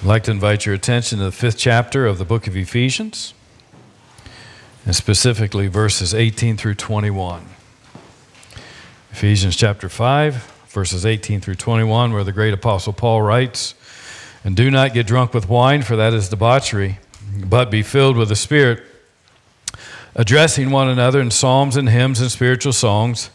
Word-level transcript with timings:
I'd 0.00 0.06
like 0.06 0.22
to 0.24 0.30
invite 0.30 0.64
your 0.64 0.76
attention 0.76 1.18
to 1.18 1.24
the 1.24 1.32
fifth 1.32 1.58
chapter 1.58 2.06
of 2.06 2.18
the 2.18 2.24
book 2.24 2.46
of 2.46 2.56
Ephesians, 2.56 3.34
and 4.86 4.94
specifically 4.94 5.66
verses 5.66 6.14
18 6.14 6.56
through 6.56 6.76
21. 6.76 7.44
Ephesians 9.10 9.56
chapter 9.56 9.88
5, 9.88 10.34
verses 10.68 11.04
18 11.04 11.40
through 11.40 11.56
21, 11.56 12.12
where 12.12 12.22
the 12.22 12.30
great 12.30 12.54
apostle 12.54 12.92
Paul 12.92 13.22
writes, 13.22 13.74
And 14.44 14.54
do 14.54 14.70
not 14.70 14.94
get 14.94 15.08
drunk 15.08 15.34
with 15.34 15.48
wine, 15.48 15.82
for 15.82 15.96
that 15.96 16.14
is 16.14 16.28
debauchery, 16.28 17.00
but 17.44 17.68
be 17.68 17.82
filled 17.82 18.16
with 18.16 18.28
the 18.28 18.36
Spirit, 18.36 18.84
addressing 20.14 20.70
one 20.70 20.86
another 20.86 21.20
in 21.20 21.32
psalms 21.32 21.76
and 21.76 21.88
hymns 21.88 22.20
and 22.20 22.30
spiritual 22.30 22.72
songs, 22.72 23.30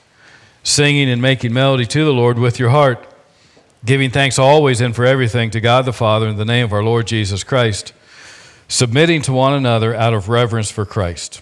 singing 0.64 1.10
and 1.10 1.22
making 1.22 1.52
melody 1.52 1.86
to 1.88 2.06
the 2.06 2.14
Lord 2.14 2.40
with 2.40 2.58
your 2.58 2.70
heart 2.70 3.13
giving 3.86 4.10
thanks 4.10 4.40
always 4.40 4.80
and 4.80 4.96
for 4.96 5.06
everything 5.06 5.52
to 5.52 5.60
God 5.60 5.86
the 5.86 5.94
Father 5.94 6.28
in 6.28 6.38
the 6.38 6.46
name 6.46 6.64
of 6.64 6.72
our 6.72 6.84
Lord 6.84 7.06
Jesus 7.06 7.44
Christ, 7.44 7.92
submitting 8.68 9.22
to 9.24 9.34
one 9.34 9.54
another 9.54 9.94
out 9.94 10.14
of 10.14 10.30
reverence 10.30 10.72
for 10.72 10.86
Christ. 10.86 11.42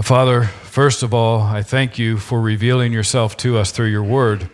Father, 0.00 0.44
first 0.44 1.02
of 1.02 1.12
all, 1.12 1.40
I 1.40 1.62
thank 1.62 1.98
you 1.98 2.16
for 2.16 2.40
revealing 2.40 2.92
yourself 2.92 3.36
to 3.38 3.58
us 3.58 3.70
through 3.70 3.88
your 3.88 4.04
word. 4.04 4.48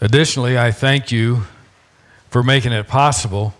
Additionally, 0.00 0.58
I 0.58 0.72
thank 0.72 1.12
you 1.12 1.42
for 2.30 2.42
making 2.42 2.72
it 2.72 2.88
possible 2.88 3.54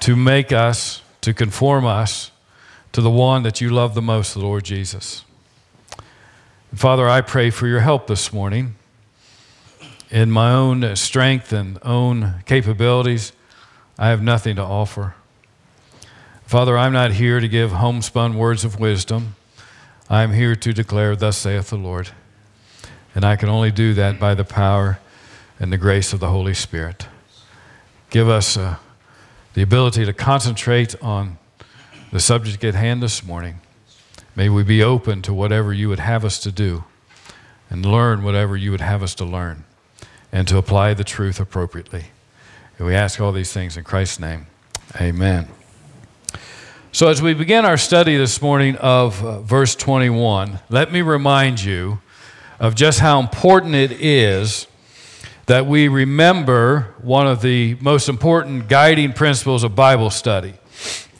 to 0.00 0.16
make 0.16 0.50
us, 0.50 1.02
to 1.20 1.32
conform 1.32 1.86
us 1.86 2.30
to 2.92 3.00
the 3.00 3.10
one 3.10 3.42
that 3.42 3.60
you 3.60 3.70
love 3.70 3.94
the 3.94 4.02
most, 4.02 4.34
the 4.34 4.40
Lord 4.40 4.64
Jesus. 4.64 5.24
Father, 6.74 7.08
I 7.08 7.20
pray 7.20 7.50
for 7.50 7.68
your 7.68 7.80
help 7.80 8.06
this 8.06 8.32
morning 8.32 8.74
in 10.14 10.30
my 10.30 10.52
own 10.52 10.94
strength 10.94 11.52
and 11.52 11.76
own 11.82 12.36
capabilities, 12.46 13.32
I 13.98 14.10
have 14.10 14.22
nothing 14.22 14.54
to 14.54 14.62
offer. 14.62 15.16
Father, 16.46 16.78
I'm 16.78 16.92
not 16.92 17.14
here 17.14 17.40
to 17.40 17.48
give 17.48 17.72
homespun 17.72 18.36
words 18.36 18.64
of 18.64 18.78
wisdom. 18.78 19.34
I'm 20.08 20.32
here 20.32 20.54
to 20.54 20.72
declare, 20.72 21.16
Thus 21.16 21.36
saith 21.36 21.70
the 21.70 21.76
Lord. 21.76 22.10
And 23.12 23.24
I 23.24 23.34
can 23.34 23.48
only 23.48 23.72
do 23.72 23.92
that 23.94 24.20
by 24.20 24.36
the 24.36 24.44
power 24.44 25.00
and 25.58 25.72
the 25.72 25.78
grace 25.78 26.12
of 26.12 26.20
the 26.20 26.28
Holy 26.28 26.54
Spirit. 26.54 27.08
Give 28.10 28.28
us 28.28 28.56
uh, 28.56 28.76
the 29.54 29.62
ability 29.62 30.04
to 30.04 30.12
concentrate 30.12 30.94
on 31.02 31.38
the 32.12 32.20
subject 32.20 32.62
at 32.62 32.76
hand 32.76 33.02
this 33.02 33.24
morning. 33.24 33.58
May 34.36 34.48
we 34.48 34.62
be 34.62 34.80
open 34.80 35.22
to 35.22 35.34
whatever 35.34 35.72
you 35.72 35.88
would 35.88 35.98
have 35.98 36.24
us 36.24 36.38
to 36.40 36.52
do 36.52 36.84
and 37.68 37.84
learn 37.84 38.22
whatever 38.22 38.56
you 38.56 38.70
would 38.70 38.80
have 38.80 39.02
us 39.02 39.16
to 39.16 39.24
learn 39.24 39.64
and 40.34 40.48
to 40.48 40.58
apply 40.58 40.92
the 40.92 41.04
truth 41.04 41.38
appropriately. 41.38 42.06
And 42.76 42.88
we 42.88 42.94
ask 42.94 43.20
all 43.20 43.30
these 43.30 43.52
things 43.52 43.76
in 43.76 43.84
Christ's 43.84 44.18
name. 44.18 44.48
Amen. 45.00 45.46
So, 46.90 47.08
as 47.08 47.22
we 47.22 47.34
begin 47.34 47.64
our 47.64 47.76
study 47.76 48.16
this 48.16 48.42
morning 48.42 48.74
of 48.76 49.24
uh, 49.24 49.40
verse 49.40 49.76
21, 49.76 50.58
let 50.68 50.92
me 50.92 51.02
remind 51.02 51.62
you 51.62 52.00
of 52.58 52.74
just 52.74 52.98
how 52.98 53.20
important 53.20 53.76
it 53.76 53.92
is 53.92 54.66
that 55.46 55.66
we 55.66 55.86
remember 55.86 56.94
one 57.00 57.28
of 57.28 57.40
the 57.40 57.76
most 57.80 58.08
important 58.08 58.68
guiding 58.68 59.12
principles 59.12 59.62
of 59.62 59.76
Bible 59.76 60.10
study. 60.10 60.54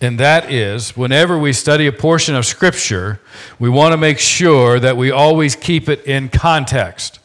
And 0.00 0.18
that 0.18 0.50
is, 0.50 0.96
whenever 0.96 1.38
we 1.38 1.52
study 1.52 1.86
a 1.86 1.92
portion 1.92 2.34
of 2.34 2.46
Scripture, 2.46 3.20
we 3.60 3.68
want 3.68 3.92
to 3.92 3.96
make 3.96 4.18
sure 4.18 4.80
that 4.80 4.96
we 4.96 5.12
always 5.12 5.54
keep 5.54 5.88
it 5.88 6.04
in 6.04 6.28
context 6.30 7.20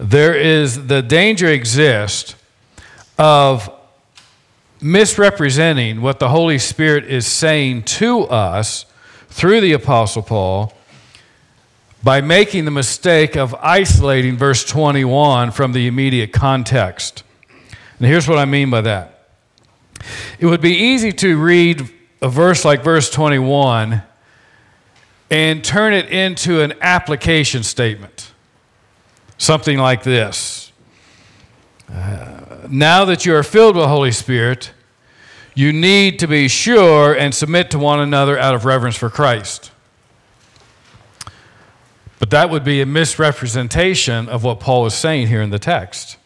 there 0.00 0.34
is 0.34 0.86
the 0.86 1.02
danger 1.02 1.46
exists 1.48 2.34
of 3.18 3.70
misrepresenting 4.80 6.00
what 6.00 6.18
the 6.18 6.30
Holy 6.30 6.58
Spirit 6.58 7.04
is 7.04 7.26
saying 7.26 7.82
to 7.82 8.22
us 8.22 8.86
through 9.28 9.60
the 9.60 9.74
Apostle 9.74 10.22
Paul 10.22 10.72
by 12.02 12.22
making 12.22 12.64
the 12.64 12.70
mistake 12.70 13.36
of 13.36 13.54
isolating 13.56 14.38
verse 14.38 14.64
21 14.64 15.50
from 15.50 15.72
the 15.72 15.86
immediate 15.86 16.32
context. 16.32 17.22
And 17.98 18.08
here's 18.08 18.26
what 18.26 18.38
I 18.38 18.46
mean 18.46 18.70
by 18.70 18.80
that 18.80 19.28
it 20.38 20.46
would 20.46 20.62
be 20.62 20.76
easy 20.76 21.12
to 21.12 21.38
read 21.38 21.90
a 22.22 22.28
verse 22.30 22.64
like 22.64 22.82
verse 22.82 23.10
21 23.10 24.02
and 25.28 25.62
turn 25.62 25.92
it 25.92 26.08
into 26.08 26.62
an 26.62 26.72
application 26.80 27.62
statement. 27.62 28.29
Something 29.40 29.78
like 29.78 30.02
this 30.02 30.70
uh, 31.90 32.66
Now 32.68 33.06
that 33.06 33.24
you 33.24 33.34
are 33.34 33.42
filled 33.42 33.74
with 33.74 33.84
the 33.84 33.88
Holy 33.88 34.12
Spirit, 34.12 34.70
you 35.54 35.72
need 35.72 36.18
to 36.18 36.26
be 36.26 36.46
sure 36.46 37.16
and 37.16 37.34
submit 37.34 37.70
to 37.70 37.78
one 37.78 38.00
another 38.00 38.38
out 38.38 38.54
of 38.54 38.66
reverence 38.66 38.96
for 38.96 39.08
Christ. 39.08 39.72
But 42.18 42.28
that 42.28 42.50
would 42.50 42.64
be 42.64 42.82
a 42.82 42.86
misrepresentation 42.86 44.28
of 44.28 44.44
what 44.44 44.60
Paul 44.60 44.84
is 44.84 44.92
saying 44.92 45.28
here 45.28 45.40
in 45.40 45.48
the 45.48 45.58
text. 45.58 46.18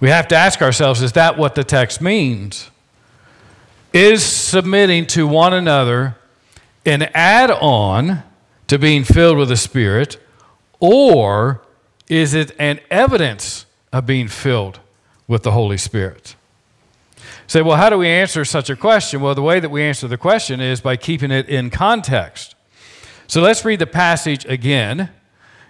We 0.00 0.08
have 0.08 0.26
to 0.28 0.36
ask 0.36 0.62
ourselves 0.62 1.02
is 1.02 1.12
that 1.12 1.36
what 1.36 1.54
the 1.54 1.64
text 1.64 2.00
means? 2.00 2.70
Is 3.92 4.24
submitting 4.24 5.06
to 5.08 5.26
one 5.26 5.52
another 5.52 6.16
an 6.86 7.02
add 7.12 7.50
on 7.50 8.22
to 8.68 8.78
being 8.78 9.04
filled 9.04 9.36
with 9.36 9.50
the 9.50 9.58
Spirit, 9.58 10.16
or 10.80 11.60
is 12.10 12.34
it 12.34 12.50
an 12.58 12.80
evidence 12.90 13.64
of 13.92 14.04
being 14.04 14.28
filled 14.28 14.80
with 15.28 15.44
the 15.44 15.52
Holy 15.52 15.78
Spirit? 15.78 16.34
Say, 17.46 17.62
well, 17.62 17.76
how 17.76 17.88
do 17.88 17.98
we 17.98 18.08
answer 18.08 18.44
such 18.44 18.68
a 18.68 18.76
question? 18.76 19.20
Well, 19.20 19.34
the 19.34 19.42
way 19.42 19.60
that 19.60 19.70
we 19.70 19.82
answer 19.82 20.08
the 20.08 20.18
question 20.18 20.60
is 20.60 20.80
by 20.80 20.96
keeping 20.96 21.30
it 21.30 21.48
in 21.48 21.70
context. 21.70 22.56
So 23.28 23.40
let's 23.40 23.64
read 23.64 23.78
the 23.78 23.86
passage 23.86 24.44
again, 24.44 25.10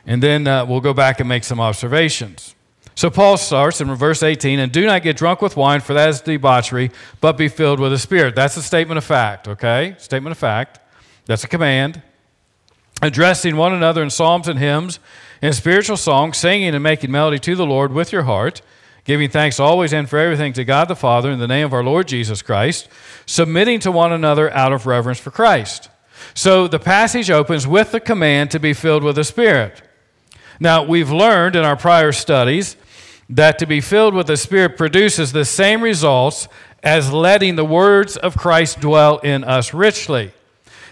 and 0.07 0.23
then 0.23 0.47
uh, 0.47 0.65
we'll 0.65 0.81
go 0.81 0.95
back 0.95 1.21
and 1.21 1.29
make 1.29 1.45
some 1.45 1.61
observations. 1.61 2.55
So 2.95 3.11
Paul 3.11 3.37
starts 3.37 3.83
in 3.83 3.95
verse 3.95 4.23
18, 4.23 4.59
and 4.59 4.73
do 4.73 4.87
not 4.87 5.03
get 5.03 5.17
drunk 5.17 5.43
with 5.43 5.57
wine, 5.57 5.81
for 5.81 5.93
that 5.93 6.09
is 6.09 6.23
debauchery, 6.23 6.91
but 7.21 7.37
be 7.37 7.49
filled 7.49 7.81
with 7.81 7.93
the 7.93 7.99
Spirit. 7.99 8.35
That's 8.35 8.57
a 8.57 8.63
statement 8.63 8.99
of 8.99 9.05
fact, 9.05 9.47
okay? 9.47 9.95
Statement 9.99 10.33
of 10.33 10.39
fact. 10.39 10.81
That's 11.27 11.45
a 11.45 11.49
command. 11.49 12.03
Addressing 13.03 13.57
one 13.57 13.73
another 13.73 14.03
in 14.03 14.11
psalms 14.11 14.49
and 14.49 14.59
hymns 14.59 14.99
in 15.43 15.53
spiritual 15.53 15.97
songs, 15.97 16.37
singing 16.37 16.75
and 16.75 16.83
making 16.83 17.11
melody 17.11 17.39
to 17.39 17.57
the 17.57 17.67
Lord 17.67 17.93
with 17.93 18.13
your 18.13 18.25
heart, 18.25 18.61
giving 19.05 19.31
thanks 19.31 19.59
always 19.59 19.93
and 19.93 20.09
for 20.09 20.19
everything 20.19 20.53
to 20.53 20.65
God 20.65 20.89
the 20.89 20.97
Father 20.97 21.31
in 21.31 21.39
the 21.39 21.49
name 21.49 21.65
of 21.65 21.73
our 21.73 21.83
Lord 21.83 22.09
Jesus 22.09 22.43
Christ, 22.43 22.89
submitting 23.27 23.81
to 23.81 23.91
one 23.91 24.13
another 24.13 24.51
out 24.53 24.73
of 24.73 24.87
reverence 24.87 25.19
for 25.19 25.31
Christ. 25.31 25.89
So 26.35 26.69
the 26.69 26.79
passage 26.79 27.31
opens 27.31 27.67
with 27.67 27.93
the 27.93 28.01
command 28.01 28.51
to 28.51 28.61
be 28.61 28.75
filled 28.75 29.03
with 29.03 29.17
the 29.17 29.25
Spirit. 29.25 29.83
Now, 30.59 30.83
we've 30.83 31.11
learned 31.11 31.57
in 31.57 31.65
our 31.65 31.77
prior 31.77 32.13
studies 32.13 32.77
that 33.31 33.59
to 33.61 33.67
be 33.67 33.81
filled 33.81 34.15
with 34.15 34.27
the 34.27 34.37
Spirit 34.37 34.77
produces 34.77 35.33
the 35.33 35.47
same 35.47 35.81
results 35.81 36.49
as 36.83 37.13
letting 37.13 37.57
the 37.57 37.65
words 37.65 38.19
of 38.19 38.37
Christ 38.37 38.81
dwell 38.81 39.19
in 39.19 39.45
us 39.45 39.73
richly. 39.73 40.33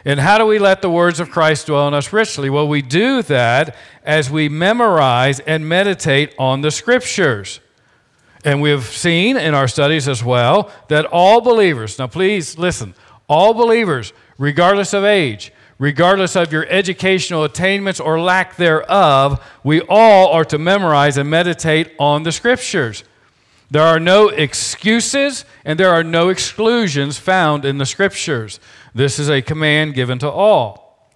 And 0.04 0.20
how 0.20 0.38
do 0.38 0.46
we 0.46 0.58
let 0.58 0.82
the 0.82 0.90
words 0.90 1.20
of 1.20 1.30
Christ 1.30 1.66
dwell 1.66 1.88
in 1.88 1.94
us 1.94 2.12
richly? 2.12 2.50
Well, 2.50 2.68
we 2.68 2.82
do 2.82 3.22
that 3.22 3.76
as 4.04 4.30
we 4.30 4.48
memorize 4.48 5.40
and 5.40 5.68
meditate 5.68 6.34
on 6.38 6.60
the 6.60 6.70
scriptures. 6.70 7.60
And 8.44 8.62
we've 8.62 8.84
seen 8.84 9.36
in 9.36 9.54
our 9.54 9.68
studies 9.68 10.08
as 10.08 10.22
well 10.22 10.70
that 10.88 11.04
all 11.06 11.40
believers, 11.40 11.98
now 11.98 12.06
please 12.06 12.56
listen, 12.56 12.94
all 13.28 13.52
believers, 13.52 14.12
regardless 14.38 14.94
of 14.94 15.04
age, 15.04 15.52
regardless 15.78 16.36
of 16.36 16.52
your 16.52 16.66
educational 16.68 17.44
attainments 17.44 18.00
or 18.00 18.20
lack 18.20 18.56
thereof, 18.56 19.44
we 19.64 19.80
all 19.82 20.28
are 20.28 20.44
to 20.44 20.58
memorize 20.58 21.16
and 21.16 21.28
meditate 21.28 21.92
on 21.98 22.22
the 22.22 22.32
scriptures. 22.32 23.04
There 23.70 23.82
are 23.82 24.00
no 24.00 24.28
excuses 24.28 25.44
and 25.64 25.78
there 25.78 25.90
are 25.90 26.04
no 26.04 26.30
exclusions 26.30 27.18
found 27.18 27.64
in 27.64 27.78
the 27.78 27.86
scriptures. 27.86 28.60
This 28.94 29.18
is 29.18 29.28
a 29.28 29.42
command 29.42 29.94
given 29.94 30.18
to 30.20 30.30
all. 30.30 31.10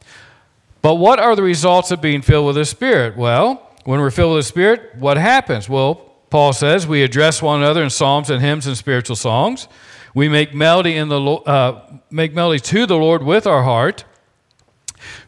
But 0.83 0.97
what 0.97 1.19
are 1.19 1.35
the 1.35 1.43
results 1.43 1.91
of 1.91 2.03
being 2.03 2.23
filled 2.23 2.47
with 2.47 2.57
the 2.57 2.65
Spirit? 2.65 3.17
Well, 3.17 3.71
when 3.85 4.01
we're 4.01 4.11
filled 4.11 4.35
with 4.35 4.45
the 4.45 4.49
Spirit, 4.49 4.97
what 4.97 5.17
happens? 5.17 5.69
Well, 5.69 5.95
Paul 6.29 6.53
says 6.53 6.87
we 6.87 7.03
address 7.03 7.41
one 7.41 7.61
another 7.61 7.83
in 7.83 7.91
psalms 7.91 8.31
and 8.31 8.43
hymns 8.43 8.67
and 8.67 8.77
spiritual 8.77 9.17
songs. 9.17 9.69
We 10.15 10.29
make 10.29 10.55
melody 10.55 10.97
in 10.97 11.09
the 11.09 11.21
uh, 11.21 11.99
make 12.11 12.35
melody 12.35 12.61
to 12.61 12.85
the 12.85 12.97
Lord 12.97 13.23
with 13.23 13.47
our 13.47 13.63
heart. 13.63 14.05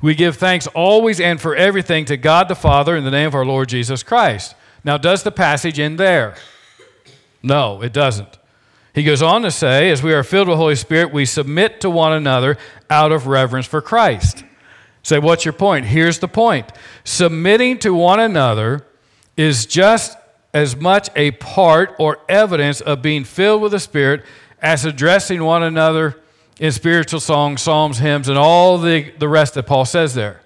We 0.02 0.14
give 0.14 0.36
thanks 0.36 0.66
always 0.68 1.20
and 1.20 1.40
for 1.40 1.56
everything 1.56 2.04
to 2.06 2.16
God 2.16 2.48
the 2.48 2.54
Father 2.54 2.96
in 2.96 3.04
the 3.04 3.10
name 3.10 3.26
of 3.26 3.34
our 3.34 3.46
Lord 3.46 3.68
Jesus 3.68 4.02
Christ. 4.02 4.54
Now, 4.84 4.98
does 4.98 5.22
the 5.22 5.32
passage 5.32 5.78
end 5.78 5.98
there? 5.98 6.36
No, 7.44 7.82
it 7.82 7.92
doesn't. 7.92 8.38
He 8.94 9.04
goes 9.04 9.20
on 9.20 9.42
to 9.42 9.50
say, 9.50 9.90
as 9.90 10.02
we 10.02 10.14
are 10.14 10.22
filled 10.22 10.48
with 10.48 10.56
Holy 10.56 10.76
Spirit, 10.76 11.12
we 11.12 11.26
submit 11.26 11.80
to 11.82 11.90
one 11.90 12.12
another 12.12 12.56
out 12.88 13.12
of 13.12 13.26
reverence 13.26 13.66
for 13.66 13.82
Christ. 13.82 14.44
Say, 15.02 15.18
what's 15.18 15.44
your 15.44 15.52
point? 15.52 15.84
Here's 15.84 16.20
the 16.20 16.28
point 16.28 16.72
submitting 17.04 17.78
to 17.80 17.92
one 17.92 18.18
another 18.18 18.86
is 19.36 19.66
just 19.66 20.16
as 20.54 20.74
much 20.74 21.10
a 21.16 21.32
part 21.32 21.94
or 21.98 22.18
evidence 22.28 22.80
of 22.80 23.02
being 23.02 23.24
filled 23.24 23.60
with 23.60 23.72
the 23.72 23.80
Spirit 23.80 24.24
as 24.62 24.86
addressing 24.86 25.44
one 25.44 25.62
another 25.62 26.22
in 26.58 26.72
spiritual 26.72 27.20
songs, 27.20 27.60
psalms, 27.60 27.98
hymns, 27.98 28.28
and 28.28 28.38
all 28.38 28.78
the, 28.78 29.10
the 29.18 29.28
rest 29.28 29.54
that 29.54 29.64
Paul 29.64 29.84
says 29.84 30.14
there. 30.14 30.40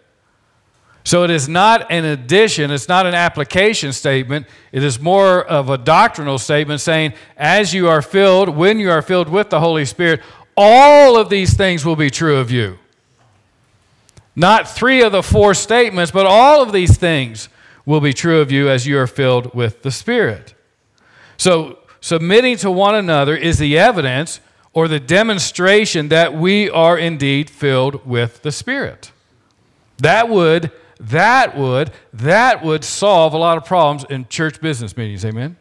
So 1.09 1.25
it 1.25 1.31
is 1.31 1.49
not 1.49 1.91
an 1.91 2.05
addition, 2.05 2.71
it's 2.71 2.87
not 2.87 3.07
an 3.07 3.15
application 3.15 3.95
statement. 3.95 4.47
It 4.73 4.85
is 4.85 5.01
more 5.01 5.43
of 5.43 5.71
a 5.71 5.79
doctrinal 5.79 6.37
statement 6.37 6.83
saying, 6.83 7.15
as 7.35 7.73
you 7.73 7.89
are 7.89 8.03
filled, 8.03 8.51
when 8.51 8.79
you 8.79 8.91
are 8.91 9.01
filled 9.01 9.31
with 9.31 9.49
the 9.49 9.59
Holy 9.59 9.87
Spirit, 9.87 10.21
all 10.55 11.17
of 11.17 11.31
these 11.31 11.57
things 11.57 11.83
will 11.83 11.97
be 11.97 12.11
true 12.11 12.37
of 12.37 12.51
you. 12.51 12.79
Not 14.37 14.69
three 14.69 15.01
of 15.01 15.13
the 15.13 15.23
four 15.23 15.55
statements, 15.55 16.11
but 16.11 16.27
all 16.27 16.61
of 16.61 16.73
these 16.73 16.99
things 16.99 17.49
will 17.87 18.03
be 18.03 18.13
true 18.13 18.43
of 18.43 18.53
you 18.53 18.69
as 18.69 18.87
you 18.87 18.99
are 18.99 19.07
filled 19.07 19.55
with 19.55 19.81
the 19.81 19.91
Spirit. 19.91 20.53
So, 21.39 21.79
submitting 22.03 22.59
to 22.59 22.71
one 22.71 22.95
another 22.95 23.35
is 23.35 23.57
the 23.57 23.79
evidence 23.79 24.41
or 24.75 24.89
the 24.89 25.01
demonstration 25.01 26.09
that 26.11 26.35
we 26.35 26.69
are 26.69 26.99
indeed 26.99 27.49
filled 27.49 28.05
with 28.07 28.43
the 28.43 28.53
Spirit. 28.53 29.11
That 29.97 30.29
would 30.29 30.71
that 31.01 31.57
would 31.57 31.93
that 32.13 32.65
would 32.65 32.85
solve 32.85 33.33
a 33.33 33.39
lot 33.39 33.57
of 33.57 33.65
problems 33.65 34.05
in 34.11 34.27
church 34.29 34.61
business 34.61 34.97
meetings 34.97 35.25
amen? 35.25 35.57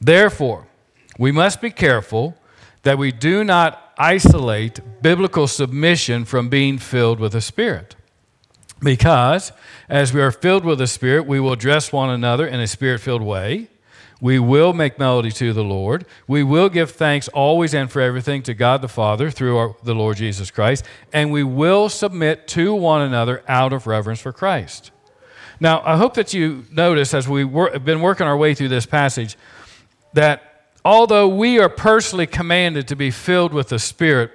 Therefore 0.00 0.66
we 1.18 1.30
must 1.30 1.60
be 1.60 1.70
careful 1.70 2.36
that 2.82 2.98
we 2.98 3.12
do 3.12 3.44
not 3.44 3.92
isolate 3.96 4.80
biblical 5.02 5.46
submission 5.46 6.24
from 6.24 6.48
being 6.48 6.78
filled 6.78 7.20
with 7.20 7.32
the 7.32 7.40
spirit. 7.40 7.94
Because 8.80 9.52
as 9.88 10.12
we 10.12 10.20
are 10.20 10.32
filled 10.32 10.64
with 10.64 10.78
the 10.78 10.86
spirit 10.86 11.26
we 11.26 11.38
will 11.40 11.52
address 11.52 11.92
one 11.92 12.10
another 12.10 12.46
in 12.46 12.60
a 12.60 12.66
spirit 12.66 13.00
filled 13.00 13.22
way 13.22 13.68
we 14.24 14.38
will 14.38 14.72
make 14.72 14.98
melody 14.98 15.30
to 15.30 15.52
the 15.52 15.62
Lord. 15.62 16.06
We 16.26 16.42
will 16.42 16.70
give 16.70 16.92
thanks 16.92 17.28
always 17.28 17.74
and 17.74 17.92
for 17.92 18.00
everything 18.00 18.42
to 18.44 18.54
God 18.54 18.80
the 18.80 18.88
Father 18.88 19.30
through 19.30 19.58
our, 19.58 19.76
the 19.82 19.94
Lord 19.94 20.16
Jesus 20.16 20.50
Christ. 20.50 20.82
And 21.12 21.30
we 21.30 21.42
will 21.42 21.90
submit 21.90 22.48
to 22.48 22.72
one 22.74 23.02
another 23.02 23.42
out 23.46 23.74
of 23.74 23.86
reverence 23.86 24.20
for 24.20 24.32
Christ. 24.32 24.92
Now, 25.60 25.82
I 25.84 25.98
hope 25.98 26.14
that 26.14 26.32
you 26.32 26.64
notice 26.72 27.12
as 27.12 27.28
we 27.28 27.46
have 27.46 27.84
been 27.84 28.00
working 28.00 28.26
our 28.26 28.34
way 28.34 28.54
through 28.54 28.68
this 28.68 28.86
passage 28.86 29.36
that 30.14 30.70
although 30.86 31.28
we 31.28 31.58
are 31.58 31.68
personally 31.68 32.26
commanded 32.26 32.88
to 32.88 32.96
be 32.96 33.10
filled 33.10 33.52
with 33.52 33.68
the 33.68 33.78
Spirit, 33.78 34.32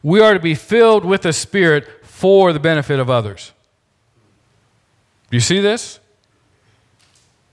we 0.00 0.20
are 0.20 0.34
to 0.34 0.38
be 0.38 0.54
filled 0.54 1.04
with 1.04 1.22
the 1.22 1.32
Spirit 1.32 1.88
for 2.04 2.52
the 2.52 2.60
benefit 2.60 3.00
of 3.00 3.10
others. 3.10 3.50
You 5.32 5.40
see 5.40 5.58
this? 5.58 5.98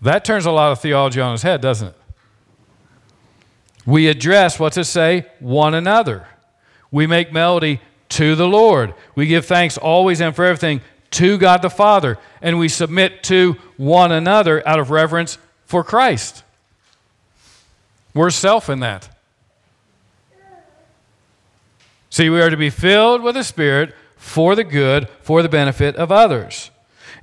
That 0.01 0.25
turns 0.25 0.45
a 0.45 0.51
lot 0.51 0.71
of 0.71 0.79
theology 0.79 1.21
on 1.21 1.33
its 1.33 1.43
head, 1.43 1.61
doesn't 1.61 1.89
it? 1.89 1.95
We 3.85 4.07
address, 4.07 4.59
what's 4.59 4.77
it 4.77 4.85
say? 4.85 5.27
One 5.39 5.73
another. 5.73 6.27
We 6.91 7.07
make 7.07 7.31
melody 7.31 7.81
to 8.09 8.35
the 8.35 8.47
Lord. 8.47 8.93
We 9.15 9.27
give 9.27 9.45
thanks 9.45 9.77
always 9.77 10.21
and 10.21 10.35
for 10.35 10.45
everything 10.45 10.81
to 11.11 11.37
God 11.37 11.61
the 11.61 11.69
Father. 11.69 12.17
And 12.41 12.59
we 12.59 12.67
submit 12.67 13.23
to 13.23 13.53
one 13.77 14.11
another 14.11 14.67
out 14.67 14.79
of 14.79 14.91
reverence 14.91 15.37
for 15.65 15.83
Christ. 15.83 16.43
We're 18.13 18.29
self 18.29 18.69
in 18.69 18.81
that. 18.81 19.09
See, 22.09 22.29
we 22.29 22.41
are 22.41 22.49
to 22.49 22.57
be 22.57 22.69
filled 22.69 23.23
with 23.23 23.35
the 23.35 23.43
Spirit 23.43 23.95
for 24.17 24.53
the 24.53 24.65
good, 24.65 25.07
for 25.21 25.41
the 25.41 25.49
benefit 25.49 25.95
of 25.95 26.11
others. 26.11 26.69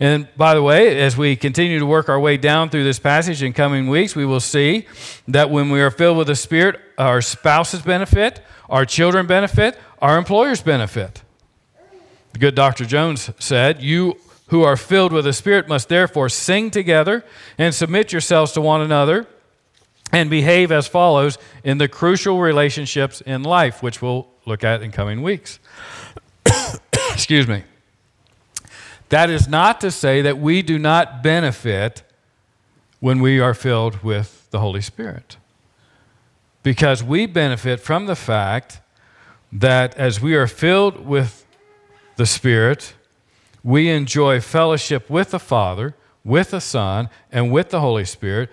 And 0.00 0.28
by 0.36 0.54
the 0.54 0.62
way, 0.62 1.00
as 1.00 1.16
we 1.16 1.34
continue 1.34 1.78
to 1.80 1.86
work 1.86 2.08
our 2.08 2.20
way 2.20 2.36
down 2.36 2.70
through 2.70 2.84
this 2.84 3.00
passage 3.00 3.42
in 3.42 3.52
coming 3.52 3.88
weeks, 3.88 4.14
we 4.14 4.24
will 4.24 4.40
see 4.40 4.86
that 5.26 5.50
when 5.50 5.70
we 5.70 5.80
are 5.80 5.90
filled 5.90 6.18
with 6.18 6.28
the 6.28 6.36
Spirit, 6.36 6.80
our 6.96 7.20
spouses 7.20 7.82
benefit, 7.82 8.40
our 8.68 8.84
children 8.84 9.26
benefit, 9.26 9.76
our 10.00 10.16
employers 10.16 10.62
benefit. 10.62 11.22
The 12.32 12.38
good 12.38 12.54
Dr. 12.54 12.84
Jones 12.84 13.30
said, 13.40 13.82
You 13.82 14.16
who 14.48 14.62
are 14.62 14.76
filled 14.76 15.12
with 15.12 15.24
the 15.24 15.32
Spirit 15.32 15.68
must 15.68 15.88
therefore 15.88 16.28
sing 16.28 16.70
together 16.70 17.24
and 17.56 17.74
submit 17.74 18.12
yourselves 18.12 18.52
to 18.52 18.60
one 18.60 18.80
another 18.80 19.26
and 20.12 20.30
behave 20.30 20.70
as 20.70 20.86
follows 20.86 21.38
in 21.64 21.78
the 21.78 21.88
crucial 21.88 22.40
relationships 22.40 23.20
in 23.22 23.42
life, 23.42 23.82
which 23.82 24.00
we'll 24.00 24.28
look 24.46 24.62
at 24.62 24.82
in 24.82 24.92
coming 24.92 25.22
weeks. 25.22 25.58
Excuse 27.12 27.48
me. 27.48 27.64
That 29.08 29.30
is 29.30 29.48
not 29.48 29.80
to 29.80 29.90
say 29.90 30.20
that 30.22 30.38
we 30.38 30.62
do 30.62 30.78
not 30.78 31.22
benefit 31.22 32.02
when 33.00 33.20
we 33.20 33.40
are 33.40 33.54
filled 33.54 34.02
with 34.02 34.48
the 34.50 34.60
Holy 34.60 34.80
Spirit. 34.80 35.36
Because 36.62 37.02
we 37.02 37.26
benefit 37.26 37.80
from 37.80 38.06
the 38.06 38.16
fact 38.16 38.80
that 39.52 39.96
as 39.96 40.20
we 40.20 40.34
are 40.34 40.46
filled 40.46 41.06
with 41.06 41.46
the 42.16 42.26
Spirit, 42.26 42.94
we 43.62 43.88
enjoy 43.88 44.40
fellowship 44.40 45.08
with 45.08 45.30
the 45.30 45.38
Father, 45.38 45.94
with 46.24 46.50
the 46.50 46.60
Son, 46.60 47.08
and 47.32 47.50
with 47.50 47.70
the 47.70 47.80
Holy 47.80 48.04
Spirit, 48.04 48.50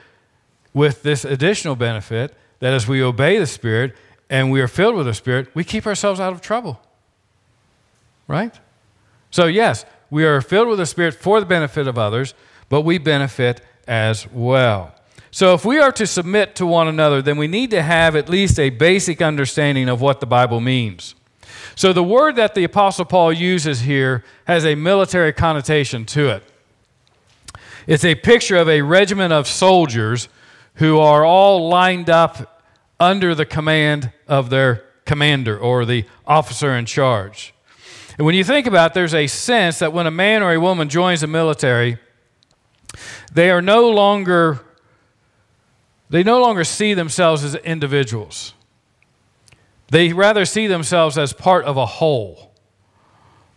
with 0.74 1.04
this 1.04 1.26
additional 1.26 1.76
benefit 1.76 2.34
that 2.60 2.74
as 2.74 2.88
we 2.88 3.02
obey 3.02 3.38
the 3.38 3.48
Spirit 3.48 3.96
and 4.30 4.52
we 4.52 4.62
are 4.62 4.68
filled 4.68 4.96
with 4.96 5.06
the 5.06 5.14
Spirit, 5.14 5.54
we 5.54 5.64
keep 5.64 5.86
ourselves 5.86 6.20
out 6.20 6.34
of 6.34 6.42
trouble. 6.42 6.80
Right? 8.28 8.54
So, 9.30 9.46
yes, 9.48 9.86
we 10.10 10.26
are 10.26 10.42
filled 10.42 10.68
with 10.68 10.80
the 10.80 10.86
Spirit 10.86 11.16
for 11.16 11.40
the 11.40 11.46
benefit 11.46 11.88
of 11.88 11.98
others, 11.98 12.34
but 12.70 12.82
we 12.82 12.98
benefit 12.98 13.62
as 13.88 14.28
well. 14.32 14.94
So, 15.32 15.54
if 15.54 15.66
we 15.66 15.80
are 15.80 15.92
to 15.92 16.08
submit 16.08 16.56
to 16.56 16.66
one 16.66 16.88
another, 16.88 17.22
then 17.22 17.38
we 17.38 17.48
need 17.48 17.70
to 17.72 17.84
have 17.84 18.16
at 18.16 18.30
least 18.30 18.58
a 18.58 18.70
basic 18.70 19.22
understanding 19.22 19.90
of 19.90 20.00
what 20.00 20.22
the 20.22 20.26
Bible 20.26 20.62
means. 20.62 21.14
So, 21.76 21.92
the 21.92 22.04
word 22.04 22.38
that 22.38 22.56
the 22.56 22.64
Apostle 22.64 23.04
Paul 23.04 23.34
uses 23.34 23.82
here 23.82 24.24
has 24.46 24.66
a 24.66 24.76
military 24.76 25.34
connotation 25.34 26.06
to 26.06 26.30
it. 26.30 26.44
It's 27.86 28.06
a 28.06 28.16
picture 28.16 28.56
of 28.56 28.70
a 28.70 28.82
regiment 28.82 29.34
of 29.34 29.48
soldiers 29.48 30.30
who 30.76 31.00
are 31.00 31.26
all 31.26 31.68
lined 31.68 32.10
up 32.10 32.64
under 33.00 33.36
the 33.36 33.46
command 33.46 34.12
of 34.28 34.50
their 34.50 34.86
commander 35.06 35.58
or 35.58 35.86
the 35.86 36.06
officer 36.26 36.76
in 36.76 36.86
charge. 36.86 37.54
And 38.18 38.26
when 38.26 38.36
you 38.36 38.44
think 38.44 38.68
about 38.68 38.92
it, 38.92 38.94
there's 38.94 39.14
a 39.14 39.28
sense 39.28 39.80
that 39.80 39.92
when 39.92 40.08
a 40.08 40.12
man 40.12 40.42
or 40.42 40.54
a 40.54 40.60
woman 40.60 40.90
joins 40.90 41.22
the 41.22 41.28
military, 41.28 41.98
they 43.34 43.50
are 43.50 43.62
no 43.62 43.90
longer 43.90 44.62
they 46.10 46.24
no 46.24 46.40
longer 46.40 46.64
see 46.64 46.94
themselves 46.94 47.44
as 47.44 47.56
individuals. 47.56 48.54
They 49.90 50.14
rather 50.14 50.46
see 50.46 50.68
themselves 50.68 51.18
as 51.18 51.34
part 51.34 51.66
of 51.66 51.78
a 51.78 51.86
whole. 51.86 52.54